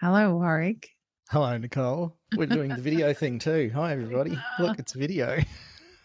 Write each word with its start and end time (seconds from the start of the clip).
Hello, 0.00 0.36
Warwick. 0.36 0.90
Hello, 1.30 1.56
Nicole. 1.56 2.16
We're 2.36 2.46
doing 2.46 2.68
the 2.68 2.82
video 2.82 3.12
thing 3.14 3.38
too. 3.38 3.70
Hi, 3.74 3.92
everybody. 3.92 4.38
Look, 4.58 4.78
it's 4.78 4.92
video. 4.92 5.38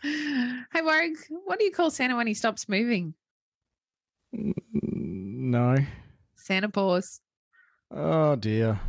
Hey, 0.04 0.82
Warwick, 0.82 1.18
what 1.46 1.60
do 1.60 1.66
you 1.66 1.72
call 1.72 1.92
Santa 1.92 2.16
when 2.16 2.26
he 2.26 2.34
stops 2.34 2.68
moving? 2.68 3.14
Mm, 4.36 4.54
no. 4.74 5.76
Santa 6.36 6.70
pause. 6.70 7.22
Oh, 7.94 8.36
dear. 8.36 8.80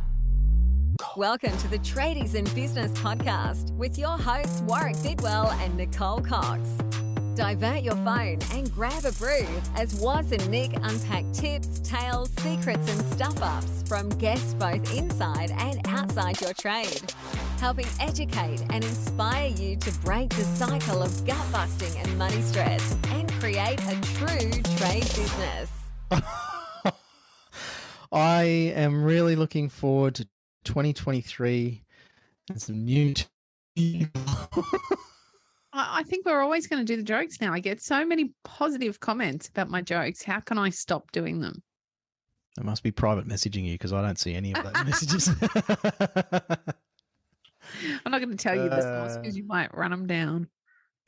Welcome 1.15 1.55
to 1.57 1.67
the 1.67 1.77
Tradies 1.79 2.33
in 2.33 2.45
Business 2.55 2.91
podcast 2.93 3.69
with 3.73 3.99
your 3.99 4.17
hosts 4.17 4.61
Warwick 4.61 4.95
Bidwell 5.03 5.51
and 5.51 5.77
Nicole 5.77 6.21
Cox. 6.21 6.67
Divert 7.35 7.81
your 7.81 7.95
phone 7.95 8.37
and 8.51 8.71
grab 8.71 9.05
a 9.05 9.11
brew 9.13 9.47
as 9.75 9.95
Waz 9.95 10.31
and 10.31 10.47
Nick 10.51 10.73
unpack 10.83 11.25
tips, 11.33 11.79
tales, 11.79 12.29
secrets, 12.37 12.87
and 12.91 13.01
stuff 13.11 13.41
ups 13.41 13.83
from 13.87 14.07
guests 14.09 14.53
both 14.53 14.95
inside 14.95 15.49
and 15.57 15.81
outside 15.87 16.39
your 16.41 16.53
trade, 16.53 17.11
helping 17.59 17.87
educate 17.99 18.61
and 18.69 18.83
inspire 18.83 19.47
you 19.47 19.75
to 19.77 19.91
break 20.01 20.29
the 20.29 20.43
cycle 20.43 21.01
of 21.01 21.25
gut 21.25 21.51
busting 21.51 21.97
and 21.97 22.17
money 22.19 22.41
stress 22.43 22.95
and 23.09 23.31
create 23.33 23.79
a 23.81 23.99
true 24.15 24.51
trade 24.77 25.01
business. 25.01 25.71
I 28.11 28.43
am 28.75 29.03
really 29.03 29.35
looking 29.35 29.69
forward 29.69 30.13
to 30.15 30.27
2023 30.65 31.83
and 32.49 32.61
some 32.61 32.85
new. 32.85 33.15
T- 33.15 33.27
I 35.75 36.03
think 36.03 36.25
we're 36.25 36.41
always 36.41 36.67
going 36.67 36.85
to 36.85 36.93
do 36.93 36.95
the 36.97 37.03
jokes 37.03 37.41
now. 37.41 37.51
I 37.51 37.59
get 37.59 37.81
so 37.81 38.05
many 38.05 38.31
positive 38.43 38.99
comments 38.99 39.47
about 39.47 39.69
my 39.69 39.81
jokes. 39.81 40.21
How 40.21 40.39
can 40.39 40.59
I 40.59 40.69
stop 40.69 41.11
doing 41.11 41.39
them? 41.39 41.63
I 42.59 42.63
must 42.63 42.83
be 42.83 42.91
private 42.91 43.27
messaging 43.27 43.65
you 43.65 43.73
because 43.73 43.91
I 43.91 44.03
don't 44.03 44.19
see 44.19 44.35
any 44.35 44.53
of 44.53 44.63
those 44.63 44.73
messages. 44.85 45.29
I'm 48.05 48.11
not 48.11 48.19
going 48.19 48.29
to 48.29 48.37
tell 48.37 48.55
you 48.55 48.69
this 48.69 48.85
Uh, 48.85 49.17
because 49.19 49.35
you 49.35 49.45
might 49.47 49.75
run 49.75 49.89
them 49.89 50.05
down. 50.05 50.47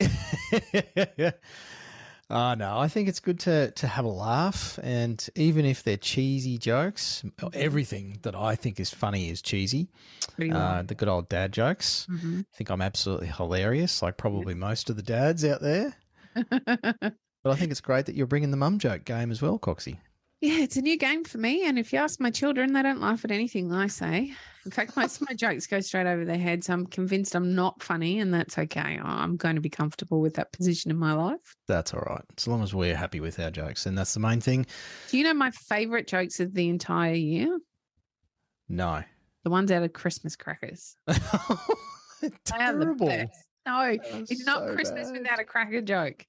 Ah, 2.28 2.56
no, 2.56 2.76
I 2.78 2.88
think 2.88 3.08
it's 3.08 3.20
good 3.20 3.38
to 3.40 3.70
to 3.70 3.86
have 3.86 4.04
a 4.04 4.08
laugh, 4.08 4.80
and 4.82 5.24
even 5.36 5.64
if 5.64 5.84
they're 5.84 5.96
cheesy 5.96 6.58
jokes, 6.58 7.22
everything 7.52 8.18
that 8.22 8.34
I 8.34 8.56
think 8.56 8.80
is 8.80 8.90
funny 8.92 9.30
is 9.30 9.40
cheesy. 9.40 9.88
Uh, 10.40 10.82
the 10.82 10.94
good 10.96 11.08
old 11.08 11.28
dad 11.28 11.52
jokes. 11.52 12.06
Mhm. 12.10 12.40
I 12.40 12.56
think 12.56 12.70
I'm 12.70 12.82
absolutely 12.82 13.28
hilarious, 13.28 14.02
like 14.02 14.16
probably 14.16 14.54
most 14.54 14.90
of 14.90 14.96
the 14.96 15.02
dads 15.02 15.44
out 15.44 15.60
there. 15.62 15.94
But 17.44 17.52
I 17.52 17.54
think 17.54 17.70
it's 17.70 17.80
great 17.80 18.06
that 18.06 18.16
you're 18.16 18.26
bringing 18.26 18.50
the 18.50 18.56
mum 18.56 18.80
joke 18.80 19.04
game 19.04 19.30
as 19.30 19.40
well, 19.40 19.56
Coxie. 19.56 19.98
yeah, 20.40 20.58
it's 20.58 20.76
a 20.76 20.82
new 20.82 20.96
game 20.98 21.22
for 21.22 21.38
me. 21.38 21.64
And 21.64 21.78
if 21.78 21.92
you 21.92 22.00
ask 22.00 22.18
my 22.18 22.32
children, 22.32 22.72
they 22.72 22.82
don't 22.82 23.00
laugh 23.00 23.24
at 23.24 23.30
anything 23.30 23.72
I 23.72 23.86
say. 23.86 24.34
In 24.66 24.72
fact, 24.72 24.96
most 24.96 25.22
of 25.22 25.28
my 25.28 25.34
jokes 25.34 25.66
go 25.66 25.80
straight 25.80 26.06
over 26.06 26.24
their 26.24 26.36
heads. 26.36 26.68
I'm 26.68 26.86
convinced 26.86 27.34
I'm 27.34 27.54
not 27.54 27.82
funny, 27.82 28.18
and 28.20 28.34
that's 28.34 28.58
okay. 28.58 28.98
I'm 29.02 29.36
going 29.36 29.54
to 29.54 29.60
be 29.60 29.70
comfortable 29.70 30.20
with 30.20 30.34
that 30.34 30.52
position 30.52 30.90
in 30.90 30.96
my 30.98 31.12
life. 31.14 31.54
That's 31.68 31.94
all 31.94 32.00
right, 32.00 32.24
as 32.36 32.46
long 32.48 32.62
as 32.62 32.74
we're 32.74 32.96
happy 32.96 33.20
with 33.20 33.38
our 33.40 33.50
jokes, 33.50 33.86
and 33.86 33.96
that's 33.96 34.12
the 34.12 34.20
main 34.20 34.40
thing. 34.40 34.66
Do 35.10 35.16
you 35.18 35.24
know 35.24 35.32
my 35.34 35.52
favorite 35.52 36.06
jokes 36.08 36.40
of 36.40 36.52
the 36.52 36.68
entire 36.68 37.14
year? 37.14 37.58
No, 38.68 39.02
The 39.44 39.50
ones 39.50 39.70
out 39.70 39.84
of 39.84 39.92
Christmas 39.92 40.36
crackers. 40.36 40.96
They 42.22 42.28
are 42.28 42.72
the 42.72 42.84
terrible. 42.84 43.06
best. 43.06 43.44
No, 43.66 43.96
it's 44.10 44.44
not 44.46 44.66
so 44.68 44.74
Christmas 44.74 45.10
bad. 45.10 45.20
without 45.20 45.38
a 45.38 45.44
cracker 45.44 45.80
joke. 45.82 46.24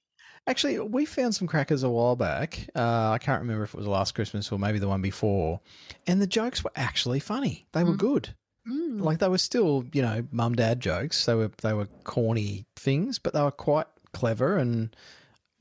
Actually, 0.48 0.78
we 0.80 1.04
found 1.04 1.34
some 1.34 1.46
crackers 1.46 1.82
a 1.82 1.90
while 1.90 2.16
back. 2.16 2.68
Uh, 2.74 3.10
I 3.10 3.18
can't 3.18 3.42
remember 3.42 3.64
if 3.64 3.74
it 3.74 3.76
was 3.76 3.86
last 3.86 4.14
Christmas 4.14 4.50
or 4.50 4.58
maybe 4.58 4.78
the 4.78 4.88
one 4.88 5.02
before, 5.02 5.60
and 6.06 6.20
the 6.22 6.26
jokes 6.26 6.64
were 6.64 6.72
actually 6.74 7.20
funny. 7.20 7.66
They 7.72 7.84
were 7.84 7.92
Mm. 7.92 7.98
good. 7.98 8.34
Mm. 8.66 9.00
Like 9.02 9.18
they 9.18 9.28
were 9.28 9.36
still, 9.38 9.84
you 9.92 10.00
know, 10.02 10.26
mum 10.32 10.54
dad 10.54 10.80
jokes. 10.80 11.26
They 11.26 11.34
were 11.34 11.50
they 11.62 11.74
were 11.74 11.86
corny 12.04 12.64
things, 12.76 13.18
but 13.18 13.34
they 13.34 13.42
were 13.42 13.50
quite 13.50 13.86
clever 14.14 14.56
and 14.56 14.96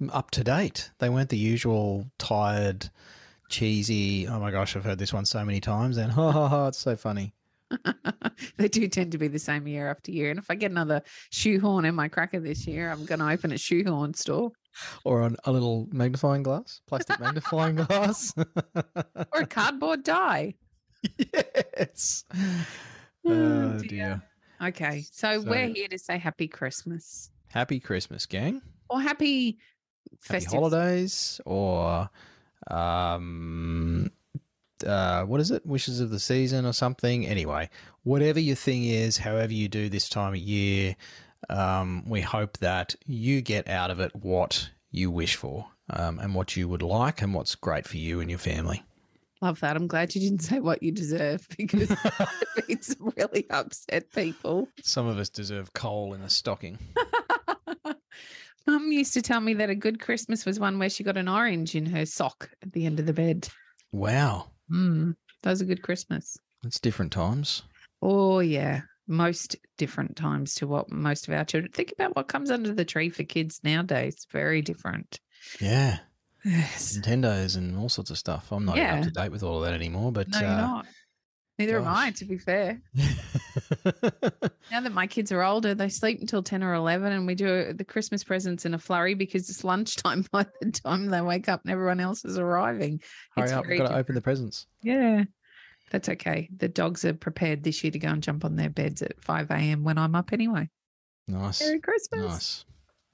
up 0.10 0.32
to 0.32 0.44
date. 0.44 0.90
They 1.00 1.10
weren't 1.10 1.30
the 1.30 1.38
usual 1.38 2.06
tired, 2.18 2.90
cheesy. 3.50 4.26
Oh 4.28 4.40
my 4.40 4.52
gosh, 4.52 4.76
I've 4.76 4.86
heard 4.86 5.00
this 5.00 5.14
one 5.14 5.26
so 5.26 5.44
many 5.44 5.60
times, 5.60 5.98
and 5.98 6.12
ha 6.14 6.32
ha 6.32 6.48
ha, 6.48 6.68
it's 6.68 6.78
so 6.78 6.96
funny. 6.96 7.34
they 8.58 8.70
do 8.70 8.88
tend 8.88 9.12
to 9.12 9.18
be 9.18 9.28
the 9.28 9.40
same 9.40 9.68
year 9.68 9.90
after 9.90 10.12
year. 10.12 10.30
And 10.30 10.40
if 10.40 10.50
I 10.50 10.56
get 10.56 10.72
another 10.72 11.02
shoehorn 11.32 11.84
in 11.84 11.96
my 11.96 12.08
cracker 12.08 12.40
this 12.40 12.66
year, 12.66 12.90
I'm 12.90 13.04
going 13.06 13.20
to 13.20 13.30
open 13.30 13.52
a 13.52 13.58
shoehorn 13.58 14.14
store 14.14 14.52
Or 15.04 15.22
on 15.22 15.36
a 15.46 15.52
little 15.52 15.88
magnifying 15.92 16.44
glass, 16.44 16.82
plastic 16.88 17.20
magnifying 17.20 17.76
glass. 17.88 18.34
or 18.38 19.42
a 19.42 19.46
cardboard 19.58 20.04
die. 20.04 20.56
yes. 21.18 22.26
Oh, 22.32 23.30
Oh 23.30 23.78
dear. 23.80 23.88
dear. 23.90 24.22
Okay. 24.70 25.06
So, 25.12 25.42
we're 25.42 25.68
here 25.68 25.88
to 25.90 25.98
say 26.00 26.18
Happy 26.18 26.48
Christmas 26.48 27.30
Happy 27.50 27.80
Christmas, 27.80 28.26
gang. 28.26 28.62
or 28.90 29.00
Happy 29.02 29.58
Happy 30.28 30.46
holidays 30.46 31.40
or 31.46 32.10
um 32.72 34.12
uh 34.86 35.24
what 35.24 35.40
is 35.42 35.52
it? 35.52 35.66
Wishes 35.66 36.00
of 36.00 36.10
the 36.10 36.20
season 36.20 36.66
or 36.66 36.74
something. 36.74 37.26
Anyway, 37.26 37.70
whatever 38.04 38.40
your 38.40 38.56
thing 38.56 38.84
is, 38.86 39.18
however 39.18 39.54
you 39.54 39.68
do 39.68 39.90
this 39.90 40.10
time 40.10 40.34
of 40.34 40.40
year, 40.40 40.96
um, 41.50 42.04
we 42.08 42.22
hope 42.22 42.58
that 42.60 42.96
you 43.06 43.42
get 43.42 43.68
out 43.68 43.92
of 43.92 44.00
it 44.00 44.16
what 44.16 44.70
you 44.92 45.12
wish 45.12 45.36
for. 45.36 45.68
Um, 45.90 46.20
and 46.20 46.36
what 46.36 46.58
you 46.58 46.68
would 46.68 46.82
like 46.82 47.22
and 47.22 47.34
what's 47.34 47.56
great 47.56 47.88
for 47.88 47.96
you 47.96 48.20
and 48.20 48.30
your 48.30 48.40
family. 48.40 48.84
Love 49.42 49.60
that. 49.62 49.76
I'm 49.76 49.88
glad 49.88 50.14
you 50.16 50.22
didn't 50.22 50.42
say 50.42 50.60
what 50.60 50.82
you 50.84 50.92
deserve 50.92 51.48
because 51.58 51.96
it's 52.68 52.96
really 53.00 53.46
upset 53.50 54.12
people. 54.12 54.68
Some 54.82 55.08
of 55.08 55.18
us 55.18 55.30
deserve 55.30 55.74
coal 55.74 56.14
in 56.14 56.22
a 56.22 56.30
stocking. 56.30 56.78
Mum 58.68 58.92
used 58.92 59.14
to 59.14 59.22
tell 59.22 59.40
me 59.40 59.54
that 59.54 59.70
a 59.70 59.76
good 59.76 60.02
Christmas 60.02 60.46
was 60.46 60.60
one 60.60 60.78
where 60.78 60.90
she 60.90 61.04
got 61.04 61.16
an 61.16 61.30
orange 61.30 61.74
in 61.74 61.86
her 61.86 62.06
sock 62.06 62.50
at 62.62 62.74
the 62.74 62.86
end 62.86 63.00
of 63.00 63.06
the 63.06 63.14
bed. 63.14 63.48
Wow. 63.94 64.52
Mm, 64.70 65.16
that 65.44 65.52
was 65.52 65.62
a 65.62 65.66
good 65.66 65.82
Christmas. 65.82 66.38
That's 66.64 66.82
different 66.82 67.14
times. 67.14 67.64
Oh, 68.02 68.40
yeah. 68.40 68.82
Most 69.08 69.56
different 69.78 70.16
times 70.18 70.56
to 70.56 70.68
what 70.68 70.92
most 70.92 71.28
of 71.28 71.34
our 71.34 71.46
children 71.46 71.72
think 71.72 71.94
about 71.94 72.16
what 72.16 72.28
comes 72.28 72.52
under 72.52 72.74
the 72.74 72.86
tree 72.86 73.10
for 73.10 73.24
kids 73.24 73.62
nowadays. 73.64 74.28
Very 74.32 74.62
different. 74.62 75.20
Yeah. 75.62 76.00
Yes. 76.44 76.98
Nintendos 76.98 77.58
and 77.58 77.78
all 77.78 77.90
sorts 77.90 78.12
of 78.12 78.18
stuff. 78.18 78.52
I'm 78.52 78.66
not 78.66 78.78
Yeah. 78.78 78.98
up 78.98 79.04
to 79.04 79.12
date 79.12 79.32
with 79.32 79.44
all 79.44 79.58
of 79.58 79.66
that 79.66 79.74
anymore, 79.74 80.12
but 80.12 80.28
No, 80.30 80.40
uh. 80.40 80.84
Neither 81.60 81.80
am 81.80 81.88
I, 81.88 82.12
to 82.12 82.26
be 82.26 82.38
fair. 82.38 82.80
Now 84.72 84.82
that 84.82 84.92
my 84.94 85.08
kids 85.08 85.32
are 85.32 85.42
older, 85.44 85.74
they 85.74 85.90
sleep 85.90 86.22
until 86.22 86.44
10 86.44 86.64
or 86.64 86.74
11, 86.76 87.12
and 87.12 87.26
we 87.26 87.34
do 87.36 87.74
the 87.74 87.84
Christmas 87.84 88.24
presents 88.24 88.66
in 88.66 88.74
a 88.74 88.78
flurry 88.78 89.16
because 89.16 89.50
it's 89.50 89.64
lunchtime 89.64 90.24
by 90.32 90.46
the 90.62 90.72
time 90.72 91.08
they 91.08 91.22
wake 91.22 91.50
up 91.50 91.62
and 91.64 91.72
everyone 91.72 92.00
else 92.00 92.24
is 92.26 92.38
arriving. 92.38 93.02
Hurry 93.36 93.46
It's 93.46 93.54
up, 93.54 93.66
we've 93.66 93.80
got 93.80 93.88
to 93.90 93.96
open 93.96 94.14
the 94.16 94.22
presents. 94.22 94.68
Yeah. 94.84 95.24
That's 95.92 96.10
okay. 96.10 96.50
The 96.56 96.68
dogs 96.68 97.06
are 97.06 97.14
prepared 97.14 97.64
this 97.64 97.84
year 97.84 97.92
to 97.92 98.00
go 98.00 98.10
and 98.10 98.22
jump 98.22 98.44
on 98.44 98.56
their 98.56 98.70
beds 98.70 99.02
at 99.02 99.22
5 99.24 99.52
a.m. 99.52 99.84
when 99.84 99.98
I'm 99.98 100.16
up 100.16 100.34
anyway. 100.34 100.70
Nice. 101.28 101.62
Merry 101.62 101.80
Christmas. 101.80 102.66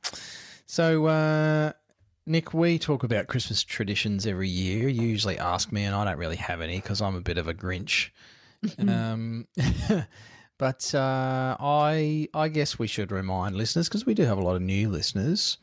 Nice. 0.03 0.21
So, 0.65 1.05
uh, 1.05 1.73
Nick, 2.25 2.53
we 2.53 2.79
talk 2.79 3.03
about 3.03 3.27
Christmas 3.27 3.63
traditions 3.63 4.25
every 4.25 4.49
year. 4.49 4.87
You 4.87 5.07
usually 5.07 5.37
ask 5.37 5.71
me, 5.71 5.83
and 5.83 5.95
I 5.95 6.05
don't 6.05 6.17
really 6.17 6.37
have 6.37 6.61
any 6.61 6.77
because 6.77 7.01
I'm 7.01 7.15
a 7.15 7.21
bit 7.21 7.37
of 7.37 7.47
a 7.47 7.53
Grinch. 7.53 8.09
um, 8.87 9.45
but 10.57 10.95
uh, 10.95 11.57
I, 11.59 12.29
I 12.33 12.47
guess 12.47 12.79
we 12.79 12.87
should 12.87 13.11
remind 13.11 13.55
listeners 13.55 13.89
because 13.89 14.05
we 14.05 14.13
do 14.13 14.23
have 14.23 14.37
a 14.37 14.43
lot 14.43 14.55
of 14.55 14.61
new 14.61 14.89
listeners, 14.89 15.57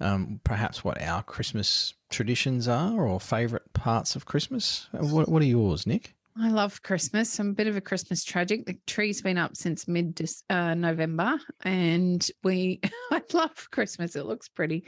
um, 0.00 0.40
perhaps 0.44 0.84
what 0.84 1.00
our 1.00 1.22
Christmas 1.22 1.94
traditions 2.10 2.68
are 2.68 3.06
or 3.06 3.18
favourite 3.18 3.72
parts 3.72 4.14
of 4.14 4.26
Christmas. 4.26 4.88
What, 4.92 5.28
what 5.28 5.42
are 5.42 5.46
yours, 5.46 5.86
Nick? 5.86 6.14
I 6.38 6.48
love 6.48 6.82
Christmas. 6.82 7.38
I'm 7.38 7.50
a 7.50 7.54
bit 7.54 7.66
of 7.66 7.76
a 7.76 7.80
Christmas 7.80 8.24
tragic. 8.24 8.64
The 8.64 8.78
tree's 8.86 9.20
been 9.20 9.36
up 9.36 9.54
since 9.54 9.86
mid 9.86 10.18
uh, 10.48 10.74
November, 10.74 11.38
and 11.62 12.26
we 12.42 12.80
I 13.10 13.22
love 13.34 13.68
Christmas. 13.70 14.16
It 14.16 14.24
looks 14.24 14.48
pretty. 14.48 14.86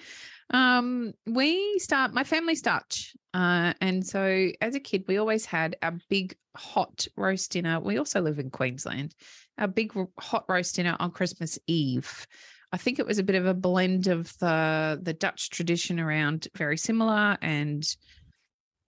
Um, 0.51 1.13
we 1.27 1.79
start. 1.79 2.15
My 2.15 2.25
family 2.25 2.55
starts, 2.55 3.15
uh, 3.35 3.75
and 3.83 4.07
so 4.07 4.49
as 4.63 4.75
a 4.75 4.81
kid, 4.81 5.05
we 5.07 5.19
always 5.19 5.45
had 5.45 5.77
our 5.83 5.99
big 6.09 6.35
hot 6.57 7.07
roast 7.15 7.53
dinner. 7.53 7.79
We 7.79 7.99
also 7.99 8.23
live 8.23 8.39
in 8.39 8.51
Queensland. 8.51 9.15
Our 9.59 9.69
big 9.69 9.93
hot 10.19 10.47
roast 10.49 10.77
dinner 10.77 10.97
on 10.99 11.11
Christmas 11.11 11.59
Eve. 11.67 12.27
I 12.73 12.79
think 12.79 12.99
it 12.99 13.07
was 13.07 13.19
a 13.19 13.23
bit 13.23 13.37
of 13.37 13.47
a 13.47 13.55
blend 13.55 14.07
of 14.07 14.37
the 14.39 14.99
the 15.01 15.13
Dutch 15.13 15.51
tradition 15.51 16.01
around 16.01 16.49
very 16.57 16.79
similar 16.79 17.37
and 17.43 17.87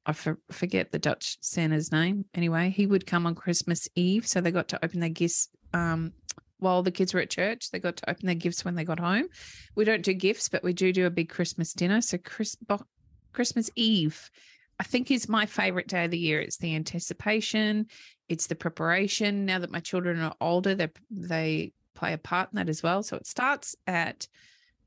I 0.07 0.13
for, 0.13 0.39
forget 0.53 0.93
the 0.93 1.01
Dutch 1.01 1.37
Santa's 1.41 1.91
name. 1.91 2.25
Anyway, 2.33 2.71
he 2.71 2.87
would 2.87 3.07
come 3.07 3.27
on 3.27 3.35
Christmas 3.35 3.89
Eve, 3.97 4.27
so 4.27 4.41
they 4.41 4.53
got 4.53 4.69
to 4.69 4.85
open 4.85 5.01
their 5.01 5.09
gifts 5.09 5.49
um, 5.75 6.13
while 6.59 6.85
the 6.85 6.93
kids 6.93 7.13
were 7.13 7.21
at 7.21 7.29
church. 7.29 7.71
They 7.71 7.81
got 7.81 7.97
to 7.97 8.11
open 8.11 8.27
their 8.27 8.37
gifts 8.37 8.65
when 8.65 8.77
they 8.77 8.85
got 8.85 9.01
home. 9.01 9.27
We 9.75 9.85
don't 9.85 10.05
do 10.05 10.15
gifts, 10.15 10.49
but 10.49 10.63
we 10.63 10.73
do 10.73 10.93
do 10.93 11.07
a 11.07 11.11
big 11.11 11.29
Christmas 11.29 11.73
dinner. 11.73 12.01
So 12.01 12.19
Chris, 12.19 12.55
bo- 12.55 12.87
Christmas 13.33 13.69
Eve, 13.75 14.31
I 14.79 14.85
think 14.85 15.11
is 15.11 15.29
my 15.29 15.45
favorite 15.45 15.89
day 15.89 16.05
of 16.05 16.13
the 16.13 16.19
year. 16.19 16.41
It's 16.41 16.59
the 16.59 16.77
anticipation, 16.77 17.87
it's 18.29 18.47
the 18.47 18.55
preparation. 18.55 19.45
Now 19.45 19.59
that 19.59 19.73
my 19.73 19.81
children 19.81 20.21
are 20.21 20.35
older, 20.41 20.77
they 20.77 20.89
they 21.11 21.73
play 21.95 22.13
a 22.13 22.19
part 22.19 22.51
in 22.53 22.57
that 22.57 22.69
as 22.69 22.83
well. 22.83 23.03
So 23.03 23.17
it 23.17 23.27
starts 23.27 23.75
at 23.87 24.29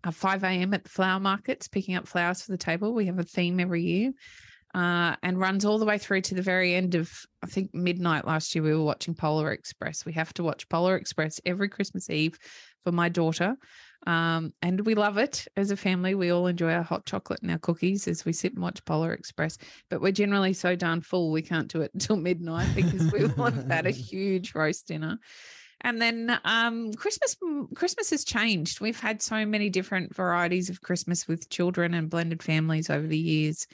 uh, 0.03 0.11
5 0.11 0.43
a.m. 0.45 0.73
at 0.73 0.83
the 0.83 0.89
flower 0.89 1.19
markets, 1.19 1.67
picking 1.67 1.95
up 1.95 2.07
flowers 2.07 2.41
for 2.41 2.51
the 2.51 2.57
table. 2.57 2.93
We 2.93 3.07
have 3.07 3.19
a 3.19 3.23
theme 3.23 3.59
every 3.59 3.81
year 3.81 4.13
uh, 4.75 5.15
and 5.23 5.39
runs 5.39 5.65
all 5.65 5.79
the 5.79 5.85
way 5.85 5.97
through 5.97 6.21
to 6.21 6.35
the 6.35 6.41
very 6.41 6.75
end 6.75 6.95
of, 6.95 7.11
I 7.43 7.47
think, 7.47 7.73
midnight 7.73 8.25
last 8.25 8.53
year. 8.53 8.63
We 8.63 8.73
were 8.73 8.83
watching 8.83 9.15
Polar 9.15 9.51
Express. 9.51 10.05
We 10.05 10.13
have 10.13 10.33
to 10.35 10.43
watch 10.43 10.69
Polar 10.69 10.95
Express 10.95 11.41
every 11.45 11.69
Christmas 11.69 12.09
Eve 12.09 12.37
for 12.83 12.91
my 12.91 13.09
daughter. 13.09 13.55
Um, 14.07 14.53
and 14.61 14.85
we 14.85 14.95
love 14.95 15.17
it 15.17 15.47
as 15.57 15.71
a 15.71 15.77
family. 15.77 16.15
We 16.15 16.31
all 16.31 16.47
enjoy 16.47 16.71
our 16.71 16.83
hot 16.83 17.05
chocolate 17.05 17.41
and 17.41 17.51
our 17.51 17.57
cookies 17.57 18.07
as 18.07 18.25
we 18.25 18.33
sit 18.33 18.53
and 18.53 18.61
watch 18.61 18.83
Polar 18.85 19.13
Express. 19.13 19.57
But 19.89 20.01
we're 20.01 20.11
generally 20.11 20.53
so 20.53 20.75
darn 20.75 21.01
full 21.01 21.31
we 21.31 21.41
can't 21.41 21.67
do 21.67 21.81
it 21.81 21.91
until 21.95 22.15
midnight 22.15 22.73
because 22.75 23.11
we 23.11 23.25
will 23.25 23.45
have 23.45 23.67
had 23.67 23.87
a 23.87 23.91
huge 23.91 24.53
roast 24.53 24.87
dinner. 24.87 25.17
And 25.81 26.01
then 26.01 26.37
um, 26.43 26.91
Christmas 26.93 27.37
Christmas 27.73 28.09
has 28.09 28.25
changed. 28.25 28.81
We've 28.81 28.99
had 28.99 29.21
so 29.21 29.45
many 29.45 29.69
different 29.69 30.13
varieties 30.13 30.69
of 30.69 30.81
Christmas 30.81 31.25
with 31.25 31.49
children 31.49 31.93
and 31.93 32.09
blended 32.09 32.43
families 32.43 32.89
over 32.89 33.07
the 33.07 33.17
years. 33.17 33.65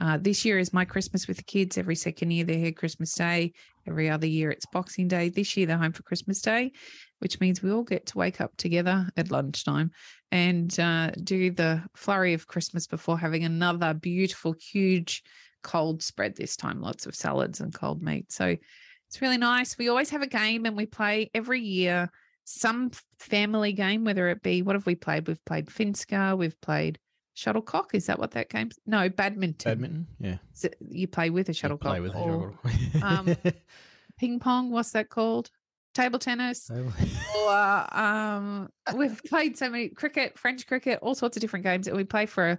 Uh, 0.00 0.18
this 0.20 0.44
year 0.44 0.58
is 0.58 0.72
my 0.72 0.84
Christmas 0.84 1.28
with 1.28 1.36
the 1.36 1.44
kids. 1.44 1.78
Every 1.78 1.94
second 1.94 2.30
year 2.30 2.44
they're 2.44 2.58
here 2.58 2.72
Christmas 2.72 3.14
Day. 3.14 3.52
Every 3.86 4.10
other 4.10 4.26
year 4.26 4.50
it's 4.50 4.66
Boxing 4.66 5.08
Day. 5.08 5.28
This 5.28 5.56
year 5.56 5.66
they're 5.66 5.78
home 5.78 5.92
for 5.92 6.02
Christmas 6.02 6.40
Day, 6.40 6.72
which 7.20 7.40
means 7.40 7.62
we 7.62 7.70
all 7.70 7.84
get 7.84 8.06
to 8.06 8.18
wake 8.18 8.40
up 8.40 8.56
together 8.56 9.08
at 9.16 9.30
lunchtime 9.30 9.90
and 10.32 10.78
uh, 10.80 11.10
do 11.22 11.50
the 11.50 11.82
flurry 11.94 12.34
of 12.34 12.46
Christmas 12.46 12.86
before 12.86 13.18
having 13.18 13.44
another 13.44 13.94
beautiful, 13.94 14.52
huge 14.52 15.22
cold 15.62 16.02
spread 16.02 16.36
this 16.36 16.56
time. 16.56 16.80
Lots 16.80 17.06
of 17.06 17.14
salads 17.14 17.60
and 17.60 17.72
cold 17.72 18.02
meat. 18.02 18.32
So 18.32 18.56
it's 19.08 19.22
really 19.22 19.38
nice. 19.38 19.78
We 19.78 19.88
always 19.88 20.10
have 20.10 20.22
a 20.22 20.26
game 20.26 20.66
and 20.66 20.76
we 20.76 20.86
play 20.86 21.30
every 21.34 21.60
year 21.60 22.10
some 22.44 22.90
family 23.18 23.72
game, 23.72 24.04
whether 24.04 24.28
it 24.28 24.42
be 24.42 24.62
what 24.62 24.74
have 24.74 24.86
we 24.86 24.94
played? 24.94 25.26
We've 25.26 25.44
played 25.44 25.66
Finska, 25.66 26.36
we've 26.36 26.60
played 26.60 26.98
shuttlecock. 27.34 27.94
Is 27.94 28.06
that 28.06 28.18
what 28.18 28.32
that 28.32 28.48
game's? 28.48 28.78
No, 28.86 29.08
badminton. 29.08 29.70
Badminton, 29.70 30.06
yeah. 30.18 30.38
So 30.52 30.68
you 30.88 31.06
play 31.06 31.30
with 31.30 31.48
a 31.48 31.52
shuttlecock. 31.52 31.90
play 31.90 32.00
with 32.00 32.14
or, 32.14 32.54
a 32.64 32.68
shuttlecock. 32.68 33.02
um, 33.02 33.52
ping 34.18 34.40
pong. 34.40 34.70
What's 34.70 34.92
that 34.92 35.10
called? 35.10 35.50
Table 35.94 36.18
tennis. 36.18 36.70
or 36.70 37.94
um, 37.96 38.68
we've 38.96 39.22
played 39.24 39.56
so 39.56 39.70
many 39.70 39.90
cricket, 39.90 40.38
French 40.38 40.66
cricket, 40.66 40.98
all 41.02 41.14
sorts 41.14 41.36
of 41.36 41.40
different 41.40 41.64
games 41.64 41.86
that 41.86 41.94
we 41.94 42.02
play 42.02 42.26
for 42.26 42.50
a, 42.50 42.58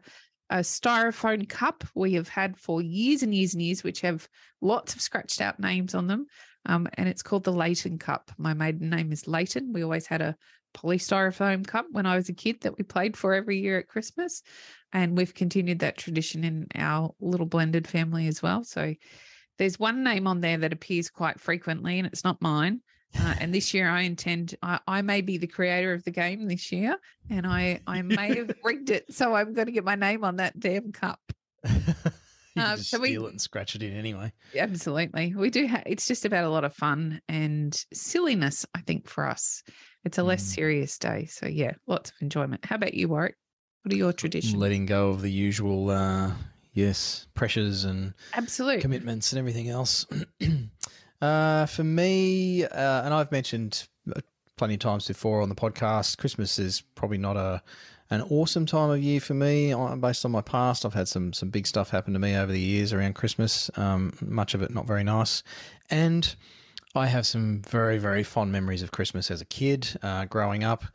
a 0.49 0.57
styrofoam 0.59 1.47
cup 1.49 1.83
we 1.95 2.13
have 2.13 2.29
had 2.29 2.57
for 2.57 2.81
years 2.81 3.23
and 3.23 3.35
years 3.35 3.53
and 3.53 3.61
years, 3.61 3.83
which 3.83 4.01
have 4.01 4.29
lots 4.61 4.95
of 4.95 5.01
scratched 5.01 5.41
out 5.41 5.59
names 5.59 5.93
on 5.93 6.07
them. 6.07 6.27
Um, 6.65 6.87
and 6.95 7.07
it's 7.07 7.21
called 7.21 7.43
the 7.43 7.51
Leighton 7.51 7.97
Cup. 7.97 8.31
My 8.37 8.53
maiden 8.53 8.89
name 8.89 9.11
is 9.11 9.27
Leighton. 9.27 9.73
We 9.73 9.83
always 9.83 10.07
had 10.07 10.21
a 10.21 10.35
polystyrofoam 10.75 11.65
cup 11.65 11.85
when 11.91 12.05
I 12.05 12.15
was 12.15 12.29
a 12.29 12.33
kid 12.33 12.61
that 12.61 12.77
we 12.77 12.83
played 12.83 13.15
for 13.15 13.33
every 13.33 13.59
year 13.59 13.79
at 13.79 13.87
Christmas. 13.87 14.41
And 14.91 15.17
we've 15.17 15.33
continued 15.33 15.79
that 15.79 15.97
tradition 15.97 16.43
in 16.43 16.67
our 16.75 17.13
little 17.19 17.45
blended 17.45 17.87
family 17.87 18.27
as 18.27 18.41
well. 18.41 18.63
So 18.63 18.93
there's 19.57 19.79
one 19.79 20.03
name 20.03 20.27
on 20.27 20.41
there 20.41 20.57
that 20.57 20.73
appears 20.73 21.09
quite 21.09 21.39
frequently, 21.39 21.97
and 21.97 22.07
it's 22.07 22.23
not 22.23 22.41
mine. 22.41 22.81
Uh, 23.17 23.35
and 23.39 23.55
this 23.55 23.73
year, 23.73 23.89
I 23.89 24.01
intend 24.01 24.55
I, 24.61 24.79
I, 24.87 25.01
may 25.01 25.21
be 25.21 25.37
the 25.37 25.47
creator 25.47 25.93
of 25.93 26.03
the 26.03 26.11
game 26.11 26.47
this 26.47 26.71
year, 26.71 26.97
and 27.29 27.47
I 27.47 27.79
I 27.87 28.01
may 28.01 28.35
have 28.35 28.51
rigged 28.63 28.89
it, 28.89 29.13
so 29.13 29.33
I'm 29.33 29.53
going 29.53 29.67
to 29.67 29.71
get 29.71 29.85
my 29.85 29.95
name 29.95 30.25
on 30.25 30.37
that 30.37 30.59
damn 30.59 30.91
cup. 30.91 31.19
you 32.55 32.63
uh, 32.63 32.75
just 32.77 32.89
so 32.89 33.03
steal 33.03 33.23
we, 33.23 33.27
it 33.27 33.31
and 33.31 33.41
scratch 33.41 33.75
it 33.75 33.83
in 33.83 33.93
anyway. 33.95 34.31
Absolutely, 34.57 35.33
we 35.35 35.49
do. 35.49 35.67
Ha- 35.67 35.83
it's 35.85 36.07
just 36.07 36.25
about 36.25 36.45
a 36.45 36.49
lot 36.49 36.63
of 36.63 36.73
fun 36.73 37.21
and 37.27 37.85
silliness, 37.93 38.65
I 38.73 38.81
think, 38.81 39.07
for 39.07 39.27
us. 39.27 39.63
It's 40.03 40.17
a 40.17 40.23
less 40.23 40.43
mm. 40.43 40.55
serious 40.55 40.97
day. 40.97 41.25
So, 41.25 41.47
yeah, 41.47 41.73
lots 41.87 42.11
of 42.11 42.15
enjoyment. 42.21 42.63
How 42.63 42.75
about 42.75 42.93
you, 42.93 43.09
Warwick? 43.09 43.35
What 43.83 43.93
are 43.93 43.97
your 43.97 44.13
traditions? 44.13 44.55
Letting 44.55 44.85
go 44.85 45.09
of 45.09 45.21
the 45.21 45.31
usual, 45.31 45.89
uh, 45.89 46.31
yes, 46.73 47.27
pressures 47.33 47.83
and 47.83 48.13
absolute 48.33 48.81
commitments 48.81 49.31
and 49.31 49.39
everything 49.39 49.69
else. 49.69 50.05
uh, 51.21 51.65
for 51.65 51.83
me, 51.83 52.63
uh, 52.63 53.03
and 53.03 53.13
I've 53.13 53.31
mentioned 53.31 53.87
uh, 54.15 54.21
plenty 54.57 54.75
of 54.75 54.79
times 54.79 55.07
before 55.07 55.41
on 55.41 55.49
the 55.49 55.55
podcast, 55.55 56.17
Christmas 56.17 56.57
is 56.59 56.81
probably 56.95 57.17
not 57.17 57.37
a 57.37 57.61
an 58.09 58.21
awesome 58.23 58.65
time 58.65 58.89
of 58.89 59.01
year 59.01 59.19
for 59.19 59.33
me. 59.33 59.73
Based 59.99 60.25
on 60.25 60.31
my 60.31 60.41
past, 60.41 60.85
I've 60.85 60.93
had 60.93 61.07
some 61.07 61.33
some 61.33 61.49
big 61.49 61.67
stuff 61.67 61.89
happen 61.89 62.13
to 62.13 62.19
me 62.19 62.35
over 62.35 62.51
the 62.51 62.59
years 62.59 62.93
around 62.93 63.15
Christmas. 63.15 63.69
Um, 63.75 64.13
much 64.21 64.53
of 64.53 64.61
it 64.61 64.73
not 64.73 64.85
very 64.85 65.03
nice, 65.03 65.43
and 65.89 66.35
I 66.97 67.07
have 67.07 67.27
some 67.27 67.61
very, 67.61 67.97
very 67.97 68.23
fond 68.23 68.53
memories 68.53 68.81
of 68.81 68.91
Christmas 68.91 69.29
as 69.29 69.41
a 69.41 69.45
kid, 69.45 69.99
uh, 70.01 70.25
growing 70.25 70.63
up. 70.63 70.85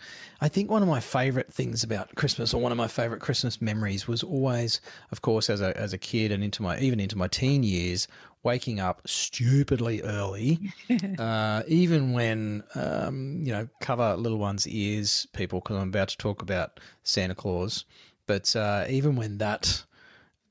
I 0.41 0.49
think 0.49 0.71
one 0.71 0.83
of 0.83 0.89
my 0.89 1.01
favourite 1.01 1.53
things 1.53 1.85
about 1.85 2.15
Christmas, 2.15 2.55
or 2.55 2.61
one 2.63 2.73
of 2.73 2.79
my 2.79 2.89
favourite 2.89 3.21
Christmas 3.21 3.61
memories, 3.61 4.09
was 4.09 4.23
always, 4.23 4.81
of 5.13 5.21
course, 5.21 5.51
as 5.51 5.61
a 5.61 5.77
as 5.77 5.93
a 5.93 5.99
kid 5.99 6.33
and 6.33 6.43
into 6.43 6.63
my 6.63 6.79
even 6.79 7.01
into 7.01 7.19
my 7.19 7.29
teen 7.29 7.63
years, 7.63 8.09
waking 8.43 8.81
up 8.81 9.03
stupidly 9.07 10.03
early, 10.03 10.73
uh, 11.19 11.63
even 11.67 12.13
when 12.13 12.63
um, 12.75 13.41
you 13.43 13.53
know 13.53 13.69
cover 13.81 14.17
little 14.17 14.39
ones' 14.39 14.67
ears, 14.67 15.27
people, 15.33 15.61
because 15.61 15.77
I'm 15.77 15.89
about 15.89 16.09
to 16.09 16.17
talk 16.17 16.43
about 16.43 16.81
Santa 17.03 17.35
Claus. 17.35 17.85
But 18.27 18.55
uh, 18.55 18.85
even 18.89 19.17
when 19.17 19.39
that 19.39 19.85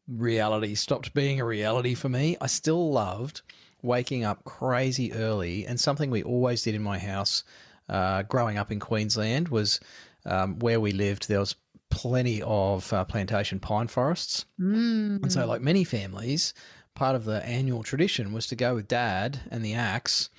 reality 0.07 0.75
stopped 0.75 1.13
being 1.13 1.39
a 1.39 1.45
reality 1.45 1.93
for 1.93 2.09
me, 2.09 2.35
I 2.41 2.47
still 2.47 2.91
loved 2.91 3.41
waking 3.81 4.25
up 4.25 4.43
crazy 4.43 5.13
early, 5.13 5.65
and 5.65 5.79
something 5.79 6.09
we 6.09 6.23
always 6.23 6.61
did 6.61 6.75
in 6.75 6.83
my 6.83 6.99
house 6.99 7.43
uh, 7.87 8.23
growing 8.23 8.57
up 8.57 8.71
in 8.71 8.79
Queensland 8.79 9.49
was 9.49 9.79
um, 10.25 10.59
where 10.59 10.79
we 10.79 10.91
lived. 10.91 11.27
There 11.27 11.39
was 11.39 11.55
plenty 11.89 12.41
of 12.43 12.91
uh, 12.93 13.03
plantation 13.05 13.59
pine 13.59 13.87
forests, 13.87 14.45
mm. 14.59 15.21
and 15.21 15.31
so 15.31 15.45
like 15.47 15.61
many 15.61 15.83
families, 15.83 16.53
part 16.99 17.15
of 17.15 17.23
the 17.23 17.43
annual 17.45 17.81
tradition 17.81 18.33
was 18.33 18.45
to 18.47 18.57
go 18.57 18.75
with 18.75 18.85
Dad 18.85 19.39
and 19.49 19.63
the 19.63 19.73
axe 19.73 20.29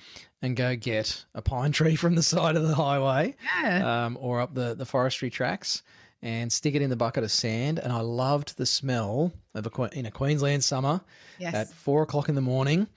and 0.43 0.55
go 0.55 0.75
get 0.75 1.25
a 1.33 1.41
pine 1.41 1.71
tree 1.77 1.95
from 1.95 2.13
the 2.13 2.21
side 2.21 2.55
of 2.55 2.67
the 2.67 2.75
highway, 2.75 3.35
yeah. 3.63 4.05
um, 4.05 4.17
or 4.21 4.39
up 4.39 4.53
the 4.53 4.75
the 4.75 4.85
forestry 4.85 5.31
tracks 5.31 5.81
and 6.21 6.53
stick 6.53 6.75
it 6.75 6.83
in 6.83 6.91
the 6.91 6.95
bucket 6.95 7.23
of 7.23 7.31
sand. 7.31 7.79
And 7.79 7.91
I 7.91 8.01
loved 8.01 8.57
the 8.57 8.67
smell 8.67 9.33
of 9.55 9.65
a 9.65 9.89
in 9.97 10.05
a 10.05 10.11
Queensland 10.11 10.63
summer 10.63 11.01
yes. 11.39 11.55
at 11.55 11.73
four 11.73 12.03
o'clock 12.03 12.29
in 12.29 12.35
the 12.35 12.41
morning 12.41 12.87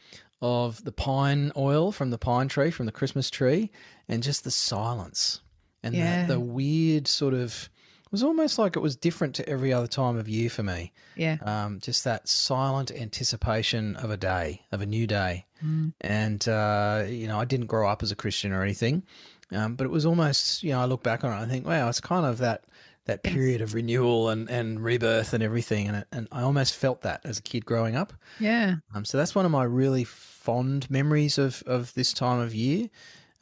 of 0.42 0.84
the 0.84 0.92
pine 0.92 1.50
oil 1.56 1.90
from 1.90 2.10
the 2.10 2.18
pine 2.18 2.48
tree, 2.48 2.70
from 2.70 2.84
the 2.84 2.92
Christmas 2.92 3.30
tree, 3.30 3.72
and 4.08 4.22
just 4.22 4.44
the 4.44 4.50
silence 4.50 5.40
and 5.82 5.94
yeah. 5.94 6.26
the, 6.26 6.34
the 6.34 6.40
weird 6.40 7.08
sort 7.08 7.32
of 7.32 7.70
was 8.14 8.22
almost 8.22 8.60
like 8.60 8.76
it 8.76 8.80
was 8.80 8.94
different 8.94 9.34
to 9.34 9.48
every 9.48 9.72
other 9.72 9.88
time 9.88 10.16
of 10.16 10.28
year 10.28 10.48
for 10.48 10.62
me. 10.62 10.92
Yeah. 11.16 11.38
Um, 11.42 11.80
just 11.80 12.04
that 12.04 12.28
silent 12.28 12.92
anticipation 12.92 13.96
of 13.96 14.12
a 14.12 14.16
day, 14.16 14.62
of 14.70 14.80
a 14.80 14.86
new 14.86 15.08
day. 15.08 15.46
Mm. 15.64 15.94
And, 16.00 16.48
uh, 16.48 17.06
you 17.08 17.26
know, 17.26 17.40
I 17.40 17.44
didn't 17.44 17.66
grow 17.66 17.88
up 17.88 18.04
as 18.04 18.12
a 18.12 18.14
Christian 18.14 18.52
or 18.52 18.62
anything, 18.62 19.02
um, 19.50 19.74
but 19.74 19.84
it 19.84 19.90
was 19.90 20.06
almost, 20.06 20.62
you 20.62 20.70
know, 20.70 20.80
I 20.80 20.84
look 20.84 21.02
back 21.02 21.24
on 21.24 21.32
it, 21.32 21.42
and 21.42 21.44
I 21.44 21.48
think, 21.48 21.66
wow, 21.66 21.88
it's 21.88 21.98
kind 22.00 22.24
of 22.24 22.38
that 22.38 22.62
that 23.06 23.24
period 23.24 23.60
of 23.60 23.74
renewal 23.74 24.28
and, 24.28 24.48
and 24.48 24.82
rebirth 24.82 25.34
and 25.34 25.42
everything. 25.42 25.88
And, 25.88 25.96
it, 25.96 26.06
and 26.12 26.28
I 26.30 26.42
almost 26.42 26.76
felt 26.76 27.02
that 27.02 27.20
as 27.24 27.40
a 27.40 27.42
kid 27.42 27.66
growing 27.66 27.96
up. 27.96 28.12
Yeah. 28.38 28.76
Um, 28.94 29.04
so 29.04 29.18
that's 29.18 29.34
one 29.34 29.44
of 29.44 29.50
my 29.50 29.64
really 29.64 30.04
fond 30.04 30.88
memories 30.88 31.36
of, 31.36 31.62
of 31.66 31.92
this 31.94 32.12
time 32.14 32.38
of 32.38 32.54
year. 32.54 32.88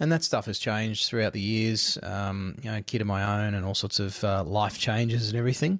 And 0.03 0.11
that 0.11 0.25
stuff 0.25 0.47
has 0.47 0.59
changed 0.59 1.07
throughout 1.07 1.33
the 1.33 1.41
years. 1.41 1.97
Um, 2.03 2.57
you 2.61 2.73
know, 2.73 2.83
kid 2.83 3.01
of 3.01 3.07
my 3.07 3.23
own 3.47 3.55
and 3.55 3.65
all 3.65 3.77
sorts 3.77 4.01
of 4.01 4.23
uh, 4.25 4.43
life 4.43 4.77
changes 4.77 5.29
and 5.29 5.39
everything. 5.39 5.79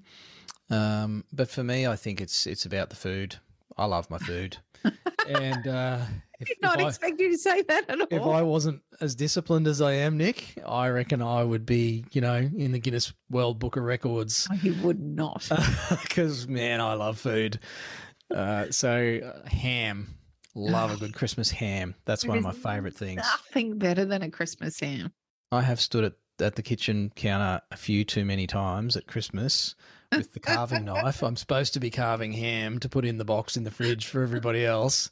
Um, 0.71 1.25
but 1.33 1.51
for 1.51 1.65
me, 1.65 1.89
I 1.89 1.97
think 1.97 2.21
it's 2.21 2.47
it's 2.47 2.65
about 2.65 2.91
the 2.91 2.95
food. 2.95 3.35
I 3.77 3.87
love 3.87 4.09
my 4.11 4.19
food. 4.19 4.59
and 5.29 5.67
uh, 5.67 5.99
if, 6.39 6.47
did 6.47 6.63
not 6.63 6.81
expect 6.81 7.21
I, 7.21 7.25
you 7.25 7.33
to 7.33 7.37
say 7.39 7.63
that 7.63 7.91
at 7.91 8.01
all. 8.01 8.07
If 8.13 8.23
I 8.23 8.43
wasn't 8.43 8.81
as 9.01 9.17
disciplined 9.17 9.67
as 9.67 9.83
I 9.83 9.95
am, 9.95 10.17
Nick, 10.17 10.57
I 10.65 10.89
reckon 10.91 11.21
I 11.21 11.43
would 11.43 11.67
be, 11.67 12.05
you 12.13 12.21
know, 12.21 12.37
in 12.37 12.71
the 12.71 12.79
Guinness 12.79 13.13
World 13.29 13.59
Book 13.59 13.77
of 13.77 13.83
Records. 13.83 14.47
Oh, 14.53 14.59
you 14.63 14.75
would 14.85 15.01
not. 15.01 15.51
Because, 16.03 16.47
man, 16.47 16.81
I 16.81 16.95
love 16.95 17.19
food. 17.19 17.59
Uh, 18.33 18.71
so, 18.71 19.19
uh, 19.19 19.49
ham. 19.49 20.15
Love 20.55 20.93
a 20.93 20.97
good 20.97 21.15
Christmas 21.15 21.51
ham. 21.51 21.95
That's 22.05 22.27
one 22.27 22.39
of 22.39 22.45
my 22.45 22.53
favourite 22.53 22.95
things. 22.95 23.23
Nothing 23.23 23.79
better 23.79 24.05
than 24.05 24.23
a 24.23 24.31
Christmas 24.31 24.79
ham. 24.81 25.13
I 25.51 25.63
have 25.63 25.81
stood 25.81 26.05
at, 26.05 26.13
at 26.41 26.57
the 26.57 26.63
kitchen 26.63 27.13
counter 27.15 27.63
a 27.71 27.77
few 27.77 28.05
too 28.05 28.25
many 28.25 28.47
times 28.47 28.97
at 28.97 29.07
Christmas 29.07 29.75
with 30.11 30.33
the 30.33 30.41
carving 30.41 30.85
knife. 30.85 31.23
I'm 31.23 31.37
supposed 31.37 31.75
to 31.75 31.81
be 31.81 31.91
carving 31.91 32.33
ham 32.33 32.79
to 32.81 32.89
put 32.89 33.05
in 33.05 33.19
the 33.19 33.25
box 33.25 33.57
in 33.57 33.65
the 33.65 33.71
fridge 33.71 34.07
for 34.07 34.23
everybody 34.23 34.65
else. 34.65 35.11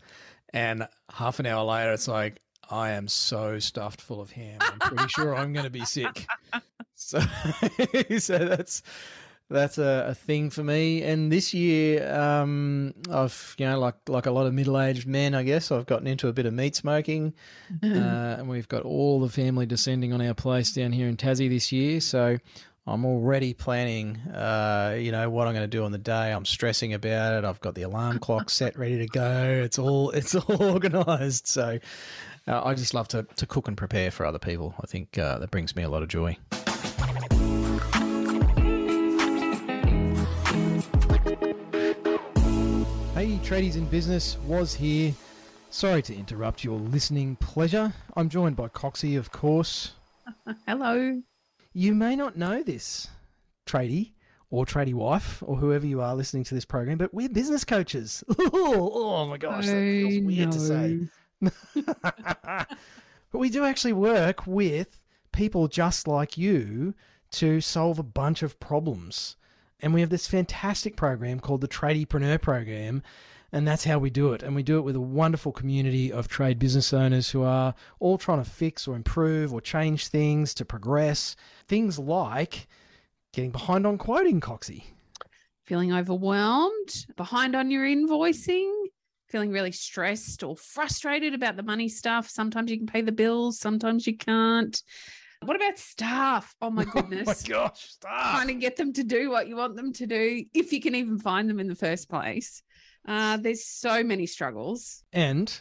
And 0.52 0.86
half 1.10 1.38
an 1.40 1.46
hour 1.46 1.64
later, 1.64 1.92
it's 1.92 2.08
like, 2.08 2.40
I 2.70 2.90
am 2.90 3.08
so 3.08 3.58
stuffed 3.58 4.00
full 4.00 4.20
of 4.20 4.30
ham. 4.30 4.58
I'm 4.60 4.78
pretty 4.78 5.08
sure 5.08 5.34
I'm 5.34 5.52
going 5.52 5.64
to 5.64 5.70
be 5.70 5.84
sick. 5.84 6.26
So, 7.02 7.18
so 8.18 8.38
that's 8.38 8.82
that's 9.50 9.78
a, 9.78 10.06
a 10.08 10.14
thing 10.14 10.50
for 10.50 10.62
me. 10.62 11.02
And 11.02 11.30
this 11.30 11.52
year, 11.52 12.10
um, 12.12 12.94
I've 13.10 13.54
you 13.58 13.66
know 13.66 13.78
like 13.78 13.96
like 14.08 14.26
a 14.26 14.30
lot 14.30 14.46
of 14.46 14.54
middle 14.54 14.80
aged 14.80 15.06
men, 15.06 15.34
I 15.34 15.42
guess 15.42 15.70
I've 15.70 15.86
gotten 15.86 16.06
into 16.06 16.28
a 16.28 16.32
bit 16.32 16.46
of 16.46 16.54
meat 16.54 16.76
smoking, 16.76 17.34
uh, 17.82 17.86
and 17.86 18.48
we've 18.48 18.68
got 18.68 18.82
all 18.82 19.20
the 19.20 19.28
family 19.28 19.66
descending 19.66 20.12
on 20.12 20.20
our 20.22 20.34
place 20.34 20.72
down 20.72 20.92
here 20.92 21.08
in 21.08 21.16
Tassie 21.16 21.48
this 21.48 21.72
year. 21.72 22.00
So 22.00 22.38
I'm 22.86 23.04
already 23.04 23.54
planning, 23.54 24.16
uh, 24.34 24.96
you 24.98 25.12
know, 25.12 25.28
what 25.30 25.46
I'm 25.46 25.54
going 25.54 25.64
to 25.64 25.76
do 25.76 25.84
on 25.84 25.92
the 25.92 25.98
day. 25.98 26.32
I'm 26.32 26.44
stressing 26.44 26.94
about 26.94 27.34
it. 27.34 27.44
I've 27.44 27.60
got 27.60 27.74
the 27.74 27.82
alarm 27.82 28.18
clock 28.18 28.50
set, 28.50 28.78
ready 28.78 28.98
to 28.98 29.06
go. 29.06 29.62
It's 29.64 29.78
all 29.78 30.10
it's 30.10 30.34
all 30.34 30.62
organised. 30.72 31.46
So 31.46 31.78
uh, 32.46 32.64
I 32.64 32.74
just 32.74 32.94
love 32.94 33.08
to 33.08 33.24
to 33.36 33.46
cook 33.46 33.68
and 33.68 33.76
prepare 33.76 34.10
for 34.10 34.24
other 34.26 34.38
people. 34.38 34.74
I 34.82 34.86
think 34.86 35.18
uh, 35.18 35.38
that 35.38 35.50
brings 35.50 35.76
me 35.76 35.82
a 35.82 35.88
lot 35.88 36.02
of 36.02 36.08
joy. 36.08 36.36
Tradies 43.50 43.74
in 43.74 43.84
business 43.86 44.38
was 44.46 44.72
here. 44.72 45.12
Sorry 45.70 46.02
to 46.02 46.14
interrupt 46.14 46.62
your 46.62 46.78
listening 46.78 47.34
pleasure. 47.34 47.92
I'm 48.16 48.28
joined 48.28 48.54
by 48.54 48.68
Coxie, 48.68 49.18
of 49.18 49.32
course. 49.32 49.94
Hello. 50.68 51.20
You 51.72 51.94
may 51.96 52.14
not 52.14 52.36
know 52.36 52.62
this, 52.62 53.08
tradie 53.66 54.12
or 54.50 54.64
tradie 54.64 54.94
wife 54.94 55.42
or 55.44 55.56
whoever 55.56 55.84
you 55.84 56.00
are 56.00 56.14
listening 56.14 56.44
to 56.44 56.54
this 56.54 56.64
program, 56.64 56.96
but 56.96 57.12
we're 57.12 57.28
business 57.28 57.64
coaches. 57.64 58.22
oh 58.38 59.26
my 59.26 59.36
gosh, 59.36 59.66
that 59.66 59.72
feels 59.72 60.24
weird 60.24 60.52
to 60.52 60.60
say. 60.60 61.08
but 63.32 63.38
we 63.38 63.50
do 63.50 63.64
actually 63.64 63.94
work 63.94 64.46
with 64.46 65.00
people 65.32 65.66
just 65.66 66.06
like 66.06 66.38
you 66.38 66.94
to 67.32 67.60
solve 67.60 67.98
a 67.98 68.04
bunch 68.04 68.44
of 68.44 68.60
problems. 68.60 69.34
And 69.80 69.92
we 69.92 70.02
have 70.02 70.10
this 70.10 70.28
fantastic 70.28 70.94
program 70.94 71.40
called 71.40 71.62
the 71.62 71.68
Tradiepreneur 71.68 72.40
Program. 72.40 73.02
And 73.52 73.66
that's 73.66 73.84
how 73.84 73.98
we 73.98 74.10
do 74.10 74.32
it. 74.32 74.42
And 74.42 74.54
we 74.54 74.62
do 74.62 74.78
it 74.78 74.82
with 74.82 74.96
a 74.96 75.00
wonderful 75.00 75.52
community 75.52 76.12
of 76.12 76.28
trade 76.28 76.58
business 76.58 76.92
owners 76.92 77.30
who 77.30 77.42
are 77.42 77.74
all 77.98 78.16
trying 78.16 78.42
to 78.42 78.48
fix 78.48 78.86
or 78.86 78.94
improve 78.94 79.52
or 79.52 79.60
change 79.60 80.06
things 80.08 80.54
to 80.54 80.64
progress. 80.64 81.34
Things 81.66 81.98
like 81.98 82.68
getting 83.32 83.50
behind 83.50 83.86
on 83.86 83.98
quoting, 83.98 84.40
Coxie. 84.40 84.84
Feeling 85.66 85.92
overwhelmed, 85.92 87.06
behind 87.16 87.54
on 87.54 87.70
your 87.70 87.84
invoicing, 87.84 88.72
feeling 89.28 89.50
really 89.50 89.72
stressed 89.72 90.42
or 90.42 90.56
frustrated 90.56 91.34
about 91.34 91.56
the 91.56 91.62
money 91.62 91.88
stuff. 91.88 92.28
Sometimes 92.28 92.70
you 92.70 92.78
can 92.78 92.86
pay 92.86 93.02
the 93.02 93.12
bills, 93.12 93.58
sometimes 93.58 94.06
you 94.06 94.16
can't. 94.16 94.80
What 95.42 95.56
about 95.56 95.78
staff? 95.78 96.54
Oh 96.60 96.70
my 96.70 96.84
goodness. 96.84 97.26
Oh 97.28 97.30
my 97.30 97.48
gosh, 97.48 97.90
stop. 97.90 98.34
Trying 98.34 98.48
to 98.48 98.54
get 98.54 98.76
them 98.76 98.92
to 98.92 99.04
do 99.04 99.30
what 99.30 99.48
you 99.48 99.56
want 99.56 99.74
them 99.74 99.92
to 99.94 100.06
do, 100.06 100.44
if 100.52 100.72
you 100.72 100.80
can 100.80 100.94
even 100.94 101.18
find 101.18 101.48
them 101.48 101.60
in 101.60 101.66
the 101.66 101.74
first 101.74 102.10
place. 102.10 102.62
Uh, 103.06 103.36
there's 103.36 103.64
so 103.64 104.02
many 104.04 104.26
struggles. 104.26 105.02
And 105.12 105.60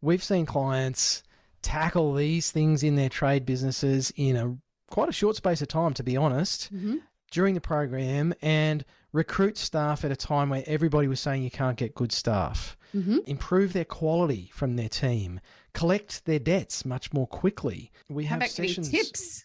we've 0.00 0.22
seen 0.22 0.46
clients 0.46 1.22
tackle 1.62 2.14
these 2.14 2.50
things 2.50 2.82
in 2.82 2.94
their 2.96 3.08
trade 3.08 3.44
businesses 3.44 4.12
in 4.16 4.36
a 4.36 4.56
quite 4.90 5.08
a 5.08 5.12
short 5.12 5.36
space 5.36 5.60
of 5.60 5.68
time, 5.68 5.92
to 5.94 6.02
be 6.02 6.16
honest, 6.16 6.72
Mhm. 6.74 7.00
during 7.30 7.54
the 7.54 7.60
program 7.60 8.32
and 8.40 8.84
recruit 9.12 9.58
staff 9.58 10.04
at 10.04 10.10
a 10.10 10.16
time 10.16 10.48
where 10.48 10.62
everybody 10.66 11.08
was 11.08 11.20
saying 11.20 11.42
you 11.42 11.50
can't 11.50 11.76
get 11.76 11.94
good 11.94 12.12
staff, 12.12 12.76
Mhm. 12.94 13.22
improve 13.26 13.72
their 13.74 13.84
quality 13.84 14.50
from 14.54 14.76
their 14.76 14.88
team, 14.88 15.40
collect 15.74 16.24
their 16.24 16.38
debts 16.38 16.84
much 16.86 17.12
more 17.12 17.26
quickly. 17.26 17.90
We 18.08 18.24
How 18.26 18.38
have 18.40 18.50
sessions. 18.50 18.88
tips? 18.90 19.44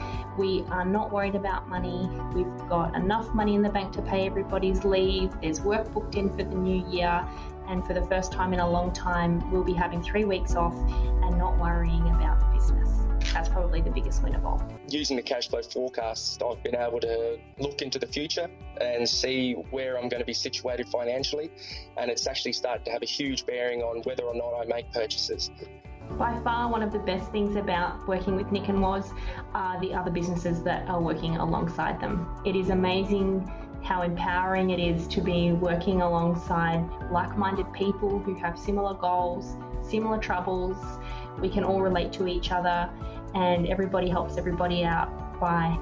we 0.37 0.63
are 0.69 0.85
not 0.85 1.11
worried 1.11 1.35
about 1.35 1.67
money. 1.67 2.09
We've 2.33 2.69
got 2.69 2.95
enough 2.95 3.33
money 3.33 3.55
in 3.55 3.61
the 3.61 3.69
bank 3.69 3.93
to 3.93 4.01
pay 4.01 4.25
everybody's 4.25 4.83
leave. 4.83 5.31
There's 5.41 5.61
work 5.61 5.91
booked 5.93 6.15
in 6.15 6.29
for 6.29 6.43
the 6.43 6.55
new 6.55 6.85
year. 6.89 7.27
And 7.67 7.85
for 7.85 7.93
the 7.93 8.01
first 8.03 8.31
time 8.31 8.53
in 8.53 8.59
a 8.59 8.69
long 8.69 8.91
time, 8.91 9.49
we'll 9.51 9.63
be 9.63 9.73
having 9.73 10.01
three 10.01 10.25
weeks 10.25 10.55
off 10.55 10.73
and 10.73 11.37
not 11.37 11.57
worrying 11.57 12.07
about 12.09 12.39
the 12.39 12.45
business. 12.57 12.89
That's 13.33 13.47
probably 13.47 13.81
the 13.81 13.91
biggest 13.91 14.23
win 14.23 14.35
of 14.35 14.45
all. 14.45 14.61
using 14.89 15.15
the 15.15 15.21
cash 15.21 15.47
flow 15.47 15.61
forecast, 15.61 16.41
I've 16.43 16.61
been 16.63 16.75
able 16.75 16.99
to 16.99 17.37
look 17.59 17.81
into 17.81 17.97
the 17.97 18.07
future 18.07 18.49
and 18.81 19.07
see 19.07 19.53
where 19.69 19.97
I'm 19.97 20.09
going 20.09 20.19
to 20.21 20.25
be 20.25 20.33
situated 20.33 20.89
financially. 20.89 21.51
And 21.97 22.11
it's 22.11 22.27
actually 22.27 22.53
started 22.53 22.83
to 22.85 22.91
have 22.91 23.03
a 23.03 23.05
huge 23.05 23.45
bearing 23.45 23.81
on 23.83 24.01
whether 24.03 24.23
or 24.23 24.35
not 24.35 24.53
I 24.59 24.65
make 24.65 24.91
purchases. 24.91 25.51
By 26.17 26.39
far, 26.43 26.69
one 26.69 26.83
of 26.83 26.91
the 26.91 26.99
best 26.99 27.31
things 27.31 27.55
about 27.55 28.07
working 28.07 28.35
with 28.35 28.51
Nick 28.51 28.69
and 28.69 28.81
Woz 28.81 29.11
are 29.53 29.79
the 29.81 29.93
other 29.93 30.11
businesses 30.11 30.61
that 30.63 30.87
are 30.87 31.01
working 31.01 31.37
alongside 31.37 31.99
them. 31.99 32.27
It 32.45 32.55
is 32.55 32.69
amazing 32.69 33.51
how 33.83 34.03
empowering 34.03 34.69
it 34.69 34.79
is 34.79 35.07
to 35.07 35.21
be 35.21 35.51
working 35.53 36.01
alongside 36.01 36.87
like 37.11 37.35
minded 37.37 37.71
people 37.73 38.19
who 38.19 38.35
have 38.35 38.57
similar 38.59 38.93
goals, 38.93 39.55
similar 39.81 40.19
troubles. 40.19 40.77
We 41.39 41.49
can 41.49 41.63
all 41.63 41.81
relate 41.81 42.13
to 42.13 42.27
each 42.27 42.51
other, 42.51 42.89
and 43.33 43.67
everybody 43.67 44.07
helps 44.09 44.37
everybody 44.37 44.83
out 44.83 45.39
by 45.39 45.77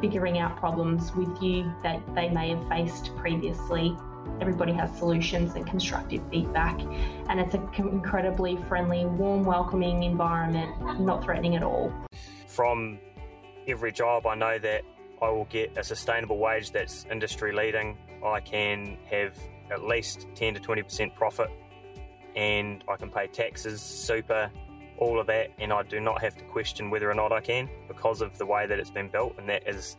figuring 0.00 0.38
out 0.38 0.56
problems 0.56 1.14
with 1.14 1.42
you 1.42 1.72
that 1.82 2.00
they 2.14 2.28
may 2.28 2.50
have 2.50 2.68
faced 2.68 3.16
previously. 3.16 3.96
Everybody 4.40 4.72
has 4.72 4.96
solutions 4.98 5.54
and 5.54 5.66
constructive 5.66 6.22
feedback, 6.30 6.80
and 7.28 7.38
it's 7.40 7.54
an 7.54 7.68
incredibly 7.78 8.56
friendly, 8.68 9.06
warm, 9.06 9.44
welcoming 9.44 10.02
environment, 10.02 11.00
not 11.00 11.22
threatening 11.22 11.56
at 11.56 11.62
all. 11.62 11.92
from 12.46 12.98
every 13.66 13.92
job, 13.92 14.26
I 14.26 14.34
know 14.34 14.58
that 14.58 14.82
I 15.20 15.30
will 15.30 15.46
get 15.46 15.76
a 15.76 15.84
sustainable 15.84 16.38
wage 16.38 16.72
that's 16.72 17.06
industry 17.10 17.52
leading. 17.52 17.96
I 18.24 18.40
can 18.40 18.98
have 19.08 19.38
at 19.70 19.84
least 19.84 20.26
10 20.34 20.54
to 20.54 20.60
20% 20.60 21.14
profit 21.14 21.48
and 22.34 22.82
I 22.88 22.96
can 22.96 23.10
pay 23.10 23.26
taxes, 23.26 23.80
super, 23.80 24.50
all 24.98 25.20
of 25.20 25.26
that, 25.26 25.50
and 25.58 25.72
I 25.72 25.82
do 25.82 26.00
not 26.00 26.20
have 26.22 26.36
to 26.36 26.44
question 26.44 26.90
whether 26.90 27.10
or 27.10 27.14
not 27.14 27.32
I 27.32 27.40
can 27.40 27.68
because 27.88 28.20
of 28.20 28.36
the 28.38 28.46
way 28.46 28.66
that 28.66 28.78
it's 28.78 28.90
been 28.90 29.08
built, 29.08 29.34
and 29.38 29.48
that 29.48 29.68
is 29.68 29.96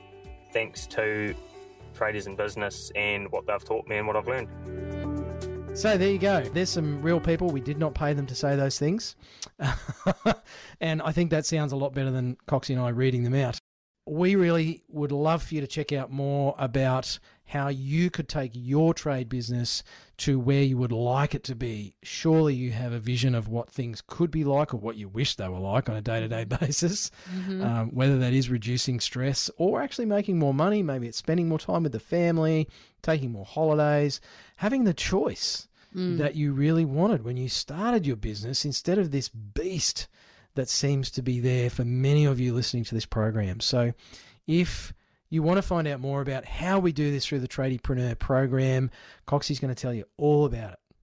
thanks 0.52 0.88
to 0.88 1.36
tradies 1.94 2.28
in 2.28 2.36
business 2.36 2.92
and 2.96 3.32
what 3.32 3.46
they've 3.48 3.64
taught 3.64 3.88
me 3.88 3.98
and 3.98 4.08
what 4.08 4.16
I've 4.16 4.28
learned. 4.28 4.50
So 5.76 5.98
there 5.98 6.12
you 6.12 6.20
go. 6.20 6.42
There's 6.42 6.70
some 6.70 7.02
real 7.02 7.20
people. 7.20 7.50
We 7.50 7.60
did 7.60 7.80
not 7.80 7.96
pay 7.96 8.14
them 8.14 8.28
to 8.28 8.36
say 8.36 8.56
those 8.56 8.78
things. 8.78 9.16
and 10.80 11.02
I 11.02 11.12
think 11.12 11.32
that 11.32 11.48
sounds 11.48 11.72
a 11.72 11.76
lot 11.76 11.96
better 11.96 12.12
than 12.12 12.38
Coxie 12.48 12.76
and 12.76 12.80
I 12.80 12.90
reading 12.90 13.24
them 13.24 13.34
out. 13.34 13.58
We 14.06 14.36
really 14.36 14.84
would 14.90 15.12
love 15.12 15.42
for 15.42 15.56
you 15.56 15.62
to 15.62 15.68
check 15.68 15.92
out 15.92 16.12
more 16.12 16.54
about 16.60 17.18
how 17.46 17.68
you 17.68 18.10
could 18.10 18.28
take 18.28 18.52
your 18.54 18.94
trade 18.94 19.30
business 19.30 19.84
to 20.18 20.40
where 20.40 20.64
you 20.64 20.78
would 20.78 20.92
like 20.92 21.36
it 21.36 21.44
to 21.44 21.56
be. 21.56 21.94
Surely 22.02 22.54
you 22.56 22.72
have 22.72 22.94
a 22.94 23.00
vision 23.00 23.36
of 23.36 23.48
what 23.48 23.70
things 23.70 24.02
could 24.08 24.32
be 24.32 24.44
like 24.44 24.74
or 24.74 24.78
what 24.78 24.96
you 24.96 25.08
wish 25.08 25.36
they 25.36 25.48
were 25.50 25.60
like 25.60 25.90
on 25.90 25.96
a 25.96 26.02
day 26.02 26.20
to 26.20 26.28
day 26.28 26.44
basis, 26.46 27.12
um, 27.62 27.90
whether 27.94 28.18
that 28.18 28.34
is 28.34 28.50
reducing 28.50 29.00
stress 29.00 29.52
or 29.58 29.82
actually 29.82 30.06
making 30.06 30.40
more 30.40 30.54
money. 30.54 30.82
Maybe 30.82 31.08
it's 31.08 31.18
spending 31.18 31.50
more 31.50 31.60
time 31.60 31.84
with 31.84 31.92
the 31.92 32.00
family, 32.00 32.68
taking 33.02 33.32
more 33.32 33.46
holidays, 33.46 34.22
having 34.58 34.84
the 34.86 34.94
choice 34.94 35.68
that 36.18 36.36
you 36.36 36.54
really 36.54 36.86
wanted 36.86 37.24
when 37.24 37.38
you 37.38 37.48
started 37.48 38.08
your 38.08 38.16
business 38.16 38.66
instead 38.66 38.98
of 38.98 39.12
this 39.12 39.30
beast 39.30 40.08
that 40.56 40.68
seems 40.68 41.12
to 41.12 41.22
be 41.22 41.40
there 41.40 41.70
for 41.70 41.86
many 41.86 42.26
of 42.26 42.40
you 42.40 42.52
listening 42.52 42.84
to 42.86 42.96
this 42.96 43.06
program. 43.06 43.60
So, 43.60 43.94
if 44.48 44.92
you 45.34 45.42
want 45.42 45.58
to 45.58 45.64
find 45.64 45.88
out 45.88 46.00
more 46.00 46.22
about 46.22 46.46
how 46.46 46.78
we 46.78 46.92
do 46.92 47.10
this 47.10 47.26
through 47.26 47.40
the 47.40 47.48
Tradiepreneur 47.48 48.20
program, 48.20 48.92
Coxie's 49.26 49.60
going 49.60 49.74
to 49.74 49.82
tell 49.82 49.94
you 49.94 50.06
all 50.16 50.46
about 50.46 50.74
it. 50.74 50.80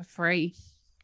For 0.00 0.04
free. 0.04 0.54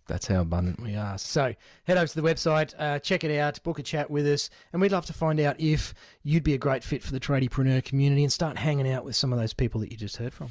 That's 0.07 0.27
how 0.27 0.41
abundant 0.41 0.81
we 0.81 0.95
are. 0.95 1.19
So 1.19 1.53
head 1.85 1.97
over 1.97 2.07
to 2.07 2.21
the 2.21 2.27
website, 2.27 2.73
uh, 2.79 3.01
check 3.01 3.25
it 3.25 3.37
out, 3.37 3.61
book 3.65 3.79
a 3.79 3.83
chat 3.83 4.11
with 4.11 4.27
us, 4.27 4.51
and 4.73 4.81
we'd 4.81 4.93
love 4.93 5.05
to 5.07 5.13
find 5.13 5.41
out 5.41 5.59
if 5.59 5.95
you'd 6.23 6.45
be 6.45 6.55
a 6.55 6.59
great 6.59 6.85
fit 6.85 7.03
for 7.03 7.13
the 7.13 7.21
tradiepreneur 7.21 7.85
community 7.85 8.23
and 8.23 8.33
start 8.33 8.57
hanging 8.57 8.91
out 8.91 9.05
with 9.05 9.17
some 9.17 9.33
of 9.33 9.39
those 9.39 9.53
people 9.53 9.81
that 9.81 9.91
you 9.91 9.97
just 9.97 10.17
heard 10.17 10.33
from. 10.33 10.49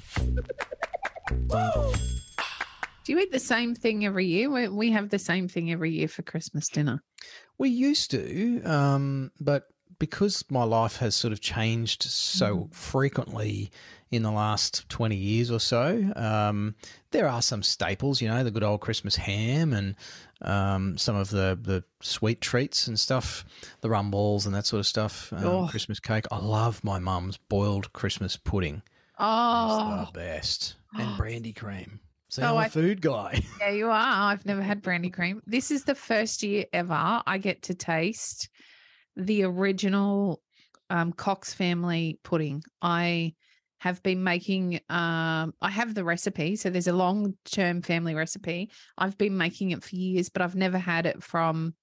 Do 3.05 3.13
you 3.13 3.19
eat 3.19 3.31
the 3.31 3.39
same 3.39 3.75
thing 3.75 4.05
every 4.05 4.25
year? 4.25 4.49
We, 4.49 4.67
we 4.67 4.91
have 4.91 5.09
the 5.09 5.19
same 5.19 5.47
thing 5.47 5.71
every 5.71 5.91
year 5.91 6.07
for 6.07 6.21
Christmas 6.21 6.67
dinner. 6.67 7.01
We 7.57 7.69
used 7.69 8.11
to, 8.11 8.61
um, 8.63 9.31
but 9.39 9.63
because 9.99 10.43
my 10.49 10.63
life 10.63 10.97
has 10.97 11.15
sort 11.15 11.31
of 11.33 11.41
changed 11.41 12.03
so 12.03 12.69
frequently 12.71 13.71
in 14.11 14.23
the 14.23 14.31
last 14.31 14.87
20 14.89 15.15
years 15.15 15.51
or 15.51 15.59
so, 15.59 16.11
um, 16.15 16.75
there 17.11 17.27
are 17.27 17.41
some 17.41 17.61
staples, 17.63 18.21
you 18.21 18.27
know, 18.27 18.43
the 18.43 18.51
good 18.51 18.63
old 18.63 18.79
Christmas 18.81 19.15
ham 19.15 19.73
and 19.73 19.95
um, 20.41 20.97
some 20.97 21.15
of 21.15 21.29
the, 21.29 21.57
the 21.61 21.83
sweet 22.01 22.39
treats 22.41 22.87
and 22.87 22.99
stuff, 22.99 23.43
the 23.81 23.89
rum 23.89 24.11
balls 24.11 24.45
and 24.45 24.53
that 24.55 24.65
sort 24.65 24.79
of 24.79 24.87
stuff, 24.87 25.33
um, 25.33 25.43
Oh. 25.45 25.67
Christmas 25.67 25.99
cake. 25.99 26.25
I 26.31 26.37
love 26.37 26.83
my 26.83 26.99
mum's 26.99 27.37
boiled 27.37 27.91
Christmas 27.93 28.37
pudding. 28.37 28.81
Oh, 29.19 30.01
It's 30.01 30.11
the 30.11 30.19
best. 30.19 30.75
And 30.97 31.17
brandy 31.17 31.51
cream. 31.51 31.99
So 32.29 32.41
Oh, 32.43 32.47
I'm 32.51 32.55
a 32.55 32.57
I- 32.59 32.69
food 32.69 33.01
guy. 33.01 33.41
yeah, 33.59 33.71
you 33.71 33.87
are. 33.87 34.31
I've 34.31 34.45
never 34.45 34.61
had 34.61 34.81
brandy 34.81 35.09
cream. 35.09 35.41
This 35.45 35.71
is 35.71 35.83
the 35.83 35.95
first 35.95 36.41
year 36.43 36.65
ever 36.73 37.21
I 37.25 37.37
get 37.37 37.63
to 37.63 37.73
taste 37.73 38.47
the 39.15 39.43
original 39.43 40.41
um, 40.89 41.11
Cox 41.13 41.53
family 41.53 42.19
pudding. 42.23 42.63
I 42.81 43.33
have 43.79 44.01
been 44.03 44.23
making, 44.23 44.75
um, 44.89 45.53
I 45.61 45.69
have 45.69 45.93
the 45.93 46.03
recipe. 46.03 46.55
So 46.55 46.69
there's 46.69 46.87
a 46.87 46.93
long 46.93 47.35
term 47.45 47.81
family 47.81 48.15
recipe. 48.15 48.71
I've 48.97 49.17
been 49.17 49.37
making 49.37 49.71
it 49.71 49.83
for 49.83 49.95
years, 49.95 50.29
but 50.29 50.41
I've 50.41 50.55
never 50.55 50.77
had 50.77 51.05
it 51.05 51.21
from, 51.21 51.75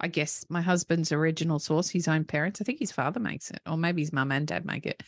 I 0.00 0.08
guess, 0.08 0.44
my 0.48 0.60
husband's 0.60 1.12
original 1.12 1.58
source, 1.58 1.88
his 1.88 2.08
own 2.08 2.24
parents. 2.24 2.60
I 2.60 2.64
think 2.64 2.80
his 2.80 2.92
father 2.92 3.20
makes 3.20 3.50
it, 3.50 3.60
or 3.68 3.76
maybe 3.76 4.02
his 4.02 4.12
mum 4.12 4.32
and 4.32 4.46
dad 4.46 4.64
make 4.64 4.86
it. 4.86 5.02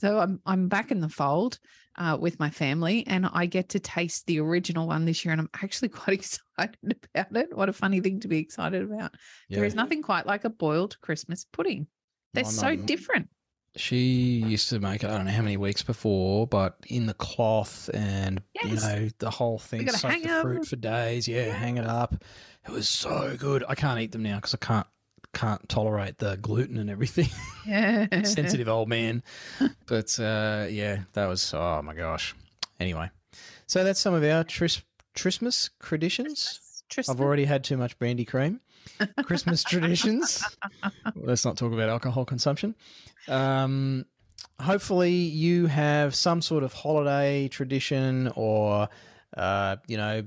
So 0.00 0.18
I'm 0.20 0.40
I'm 0.46 0.68
back 0.68 0.90
in 0.90 1.00
the 1.00 1.08
fold 1.08 1.58
uh, 1.96 2.16
with 2.20 2.38
my 2.38 2.50
family, 2.50 3.04
and 3.06 3.26
I 3.32 3.46
get 3.46 3.70
to 3.70 3.80
taste 3.80 4.26
the 4.26 4.40
original 4.40 4.86
one 4.86 5.04
this 5.04 5.24
year, 5.24 5.32
and 5.32 5.40
I'm 5.40 5.50
actually 5.62 5.88
quite 5.90 6.18
excited 6.18 6.76
about 7.14 7.36
it. 7.36 7.56
What 7.56 7.68
a 7.68 7.72
funny 7.72 8.00
thing 8.00 8.20
to 8.20 8.28
be 8.28 8.38
excited 8.38 8.82
about! 8.82 9.14
There 9.50 9.64
is 9.64 9.74
nothing 9.74 10.02
quite 10.02 10.26
like 10.26 10.44
a 10.44 10.50
boiled 10.50 11.00
Christmas 11.00 11.44
pudding. 11.52 11.86
They're 12.34 12.44
My 12.44 12.50
so 12.50 12.74
mum- 12.74 12.86
different. 12.86 13.28
She 13.76 14.42
used 14.44 14.70
to 14.70 14.80
make 14.80 15.04
it, 15.04 15.10
I 15.10 15.16
don't 15.16 15.26
know 15.26 15.30
how 15.30 15.42
many 15.42 15.56
weeks 15.56 15.82
before, 15.82 16.48
but 16.48 16.76
in 16.88 17.06
the 17.06 17.14
cloth 17.14 17.88
and, 17.94 18.42
you 18.64 18.74
know, 18.74 19.08
the 19.18 19.30
whole 19.30 19.58
thing, 19.58 19.84
gotta 19.84 19.98
soak 19.98 20.10
hang 20.10 20.22
the 20.22 20.40
fruit 20.40 20.66
for 20.66 20.74
days. 20.76 21.28
Yeah, 21.28 21.52
hang 21.52 21.76
it 21.76 21.86
up. 21.86 22.24
It 22.66 22.72
was 22.72 22.88
so 22.88 23.36
good. 23.38 23.62
I 23.68 23.74
can't 23.76 24.00
eat 24.00 24.10
them 24.10 24.22
now 24.22 24.36
because 24.36 24.54
I 24.54 24.58
can't 24.58 24.86
can't 25.38 25.68
tolerate 25.68 26.18
the 26.18 26.36
gluten 26.36 26.76
and 26.78 26.90
everything. 26.90 27.28
Yeah, 27.66 28.06
Sensitive 28.22 28.66
old 28.66 28.88
man. 28.88 29.22
But 29.86 30.18
uh, 30.18 30.68
yeah, 30.70 31.00
that 31.12 31.26
was, 31.26 31.52
oh 31.52 31.82
my 31.82 31.92
gosh. 31.92 32.34
Anyway, 32.80 33.10
so 33.66 33.84
that's 33.84 34.00
some 34.00 34.14
of 34.14 34.24
our 34.24 34.42
tris- 34.42 34.80
Christmas 35.14 35.68
traditions. 35.78 36.60
I've 37.10 37.20
already 37.20 37.44
had 37.44 37.64
too 37.64 37.76
much 37.76 37.98
brandy 37.98 38.24
cream. 38.24 38.60
Christmas 39.24 39.62
traditions. 39.68 40.42
Let's 41.14 41.44
not 41.44 41.58
talk 41.58 41.74
about 41.74 41.90
alcohol 41.90 42.24
consumption. 42.24 42.74
Um, 43.28 44.06
hopefully, 44.58 45.12
you 45.12 45.66
have 45.66 46.14
some 46.14 46.40
sort 46.40 46.64
of 46.64 46.72
holiday 46.72 47.48
tradition 47.48 48.32
or, 48.34 48.88
uh, 49.36 49.76
you 49.86 49.98
know, 49.98 50.26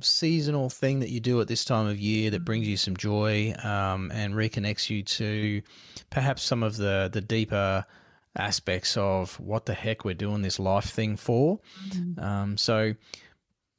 seasonal 0.00 0.68
thing 0.68 1.00
that 1.00 1.10
you 1.10 1.20
do 1.20 1.40
at 1.40 1.48
this 1.48 1.64
time 1.64 1.86
of 1.86 1.98
year 1.98 2.30
that 2.30 2.44
brings 2.44 2.66
you 2.66 2.76
some 2.76 2.96
joy 2.96 3.54
um, 3.62 4.10
and 4.12 4.34
reconnects 4.34 4.90
you 4.90 5.02
to 5.02 5.62
perhaps 6.10 6.42
some 6.42 6.62
of 6.62 6.76
the 6.76 7.08
the 7.12 7.20
deeper 7.20 7.84
aspects 8.36 8.96
of 8.96 9.38
what 9.40 9.66
the 9.66 9.74
heck 9.74 10.04
we're 10.04 10.14
doing 10.14 10.42
this 10.42 10.58
life 10.58 10.86
thing 10.90 11.16
for. 11.16 11.60
Um, 12.18 12.56
so 12.56 12.94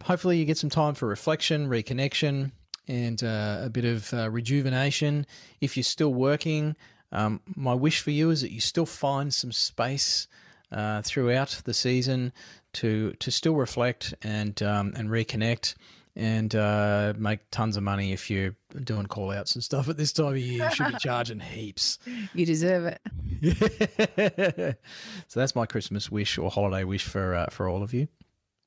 hopefully 0.03 0.37
you 0.37 0.45
get 0.45 0.57
some 0.57 0.69
time 0.69 0.95
for 0.95 1.07
reflection, 1.07 1.69
reconnection, 1.69 2.51
and 2.87 3.21
uh, 3.23 3.59
a 3.63 3.69
bit 3.69 3.85
of 3.85 4.13
uh, 4.13 4.29
rejuvenation. 4.29 5.25
If 5.61 5.77
you're 5.77 5.83
still 5.83 6.13
working, 6.13 6.75
um, 7.11 7.41
my 7.55 7.73
wish 7.73 8.01
for 8.01 8.11
you 8.11 8.29
is 8.31 8.41
that 8.41 8.51
you 8.51 8.61
still 8.61 8.85
find 8.85 9.33
some 9.33 9.51
space 9.51 10.27
uh, 10.71 11.01
throughout 11.01 11.61
the 11.65 11.73
season 11.73 12.33
to 12.73 13.13
to 13.19 13.31
still 13.31 13.55
reflect 13.55 14.13
and 14.21 14.61
um, 14.63 14.93
and 14.95 15.09
reconnect. 15.09 15.75
And 16.17 16.55
uh, 16.55 17.13
make 17.15 17.41
tons 17.51 17.77
of 17.77 17.83
money 17.83 18.11
if 18.11 18.31
you're 18.31 18.55
doing 18.83 19.05
call 19.05 19.29
outs 19.29 19.53
and 19.53 19.63
stuff 19.63 19.87
at 19.87 19.97
this 19.97 20.11
time 20.11 20.29
of 20.29 20.37
year. 20.39 20.65
You 20.65 20.71
should 20.71 20.93
be 20.93 20.97
charging 20.99 21.39
heaps. 21.39 21.99
you 22.33 22.43
deserve 22.43 22.97
it. 23.41 24.77
so 25.27 25.39
that's 25.39 25.55
my 25.55 25.67
Christmas 25.67 26.09
wish 26.09 26.39
or 26.39 26.49
holiday 26.49 26.83
wish 26.83 27.03
for 27.03 27.35
uh, 27.35 27.45
for 27.51 27.69
all 27.69 27.83
of 27.83 27.93
you. 27.93 28.07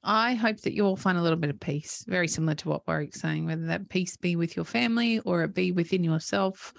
I 0.02 0.34
hope 0.34 0.60
that 0.60 0.74
you 0.74 0.86
all 0.86 0.96
find 0.96 1.18
a 1.18 1.22
little 1.22 1.38
bit 1.38 1.50
of 1.50 1.60
peace, 1.60 2.04
very 2.08 2.28
similar 2.28 2.54
to 2.54 2.68
what 2.68 2.86
Warwick's 2.86 3.20
saying, 3.20 3.46
whether 3.46 3.66
that 3.66 3.88
peace 3.88 4.16
be 4.16 4.36
with 4.36 4.56
your 4.56 4.64
family 4.64 5.18
or 5.20 5.42
it 5.42 5.52
be 5.52 5.72
within 5.72 6.02
yourself. 6.04 6.72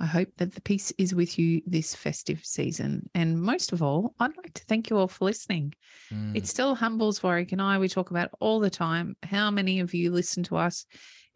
I 0.00 0.06
hope 0.06 0.28
that 0.38 0.54
the 0.54 0.62
peace 0.62 0.92
is 0.96 1.14
with 1.14 1.38
you 1.38 1.60
this 1.66 1.94
festive 1.94 2.40
season. 2.42 3.10
And 3.14 3.40
most 3.40 3.72
of 3.72 3.82
all, 3.82 4.14
I'd 4.18 4.36
like 4.36 4.54
to 4.54 4.64
thank 4.64 4.88
you 4.88 4.96
all 4.96 5.08
for 5.08 5.26
listening. 5.26 5.74
Mm. 6.12 6.34
It 6.34 6.46
still 6.46 6.74
humbles 6.74 7.22
Warwick 7.22 7.52
and 7.52 7.60
I. 7.60 7.78
We 7.78 7.88
talk 7.88 8.10
about 8.10 8.30
all 8.40 8.60
the 8.60 8.70
time 8.70 9.16
how 9.22 9.50
many 9.50 9.80
of 9.80 9.92
you 9.92 10.10
listen 10.10 10.42
to 10.44 10.56
us 10.56 10.86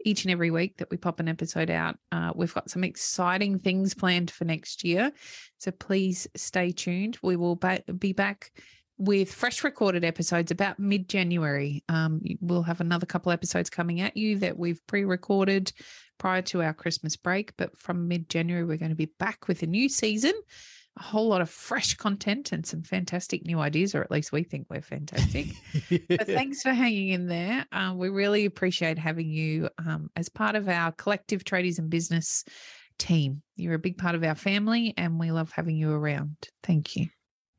each 0.04 0.24
and 0.24 0.32
every 0.32 0.50
week 0.50 0.78
that 0.78 0.90
we 0.90 0.96
pop 0.96 1.20
an 1.20 1.28
episode 1.28 1.70
out. 1.70 1.96
Uh, 2.10 2.32
we've 2.34 2.54
got 2.54 2.70
some 2.70 2.84
exciting 2.84 3.58
things 3.58 3.94
planned 3.94 4.30
for 4.30 4.44
next 4.44 4.82
year. 4.82 5.12
So 5.58 5.70
please 5.70 6.26
stay 6.34 6.72
tuned. 6.72 7.18
We 7.22 7.36
will 7.36 7.56
ba- 7.56 7.84
be 7.98 8.12
back 8.12 8.50
with 8.98 9.32
fresh 9.32 9.64
recorded 9.64 10.04
episodes 10.04 10.50
about 10.50 10.78
mid 10.78 11.08
January. 11.08 11.82
Um, 11.88 12.20
we'll 12.40 12.62
have 12.62 12.80
another 12.80 13.06
couple 13.06 13.32
episodes 13.32 13.70
coming 13.70 14.00
at 14.00 14.16
you 14.16 14.38
that 14.38 14.58
we've 14.58 14.84
pre 14.86 15.04
recorded 15.04 15.72
prior 16.18 16.42
to 16.42 16.62
our 16.62 16.72
Christmas 16.72 17.16
break. 17.16 17.56
But 17.56 17.76
from 17.78 18.08
mid 18.08 18.28
January, 18.28 18.64
we're 18.64 18.76
going 18.76 18.90
to 18.90 18.96
be 18.96 19.12
back 19.18 19.48
with 19.48 19.62
a 19.62 19.66
new 19.66 19.88
season, 19.88 20.32
a 20.98 21.02
whole 21.02 21.28
lot 21.28 21.40
of 21.40 21.50
fresh 21.50 21.94
content 21.94 22.52
and 22.52 22.64
some 22.64 22.82
fantastic 22.82 23.44
new 23.44 23.58
ideas, 23.58 23.94
or 23.94 24.02
at 24.02 24.10
least 24.10 24.32
we 24.32 24.44
think 24.44 24.66
we're 24.70 24.80
fantastic. 24.80 25.48
but 26.08 26.26
thanks 26.26 26.62
for 26.62 26.70
hanging 26.70 27.08
in 27.08 27.26
there. 27.26 27.66
Uh, 27.72 27.94
we 27.96 28.08
really 28.10 28.44
appreciate 28.44 28.98
having 28.98 29.28
you 29.28 29.68
um, 29.78 30.08
as 30.14 30.28
part 30.28 30.54
of 30.54 30.68
our 30.68 30.92
collective 30.92 31.42
tradies 31.42 31.78
in 31.78 31.88
business 31.88 32.44
team. 32.98 33.42
You're 33.56 33.74
a 33.74 33.78
big 33.78 33.98
part 33.98 34.14
of 34.14 34.22
our 34.22 34.36
family, 34.36 34.94
and 34.96 35.18
we 35.18 35.32
love 35.32 35.50
having 35.50 35.76
you 35.76 35.90
around. 35.90 36.36
Thank 36.62 36.94
you. 36.94 37.08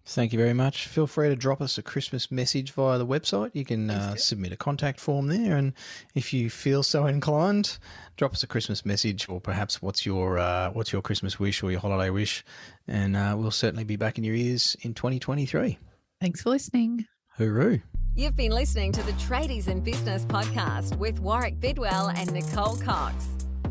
Thank 0.08 0.34
you 0.34 0.40
very 0.40 0.54
much. 0.54 0.88
Feel 0.88 1.08
free 1.08 1.30
to 1.30 1.36
drop 1.36 1.62
us 1.62 1.80
a 1.80 1.82
Christmas 1.82 2.30
message 2.30 2.72
via 2.74 3.00
the 3.00 3.08
website. 3.08 3.52
You 3.54 3.66
can 3.66 3.90
uh, 3.90 4.16
submit 4.16 4.52
a 4.52 4.56
contact 4.56 5.00
form 5.00 5.28
there, 5.28 5.58
and 5.58 5.74
if 6.14 6.32
you 6.32 6.52
feel 6.52 6.84
so 6.84 7.08
inclined, 7.08 7.80
drop 8.16 8.34
us 8.34 8.44
a 8.44 8.48
Christmas 8.48 8.86
message, 8.86 9.28
or 9.28 9.42
perhaps 9.42 9.82
what's 9.82 10.06
your 10.06 10.38
uh, 10.38 10.70
what's 10.72 10.94
your 10.94 11.02
Christmas 11.02 11.40
wish 11.40 11.64
or 11.64 11.72
your 11.72 11.80
holiday 11.80 12.12
wish, 12.12 12.46
and 12.88 13.16
uh, 13.16 13.36
we'll 13.36 13.50
certainly 13.50 13.84
be 13.84 13.96
back 13.96 14.20
in 14.20 14.24
your 14.24 14.36
ears 14.36 14.78
in 14.82 14.94
2023. 14.94 15.80
Thanks 16.22 16.44
for 16.44 16.52
listening. 16.52 17.08
Hooroo! 17.40 17.82
You've 18.14 18.36
been 18.36 18.52
listening 18.52 18.92
to 18.94 19.04
the 19.04 19.12
Tradies 19.14 19.68
in 19.68 19.82
Business 19.82 20.24
podcast 20.26 20.98
with 20.98 21.20
Warwick 21.20 21.60
Bidwell 21.60 22.10
and 22.10 22.32
Nicole 22.32 22.78
Cox. 22.78 23.28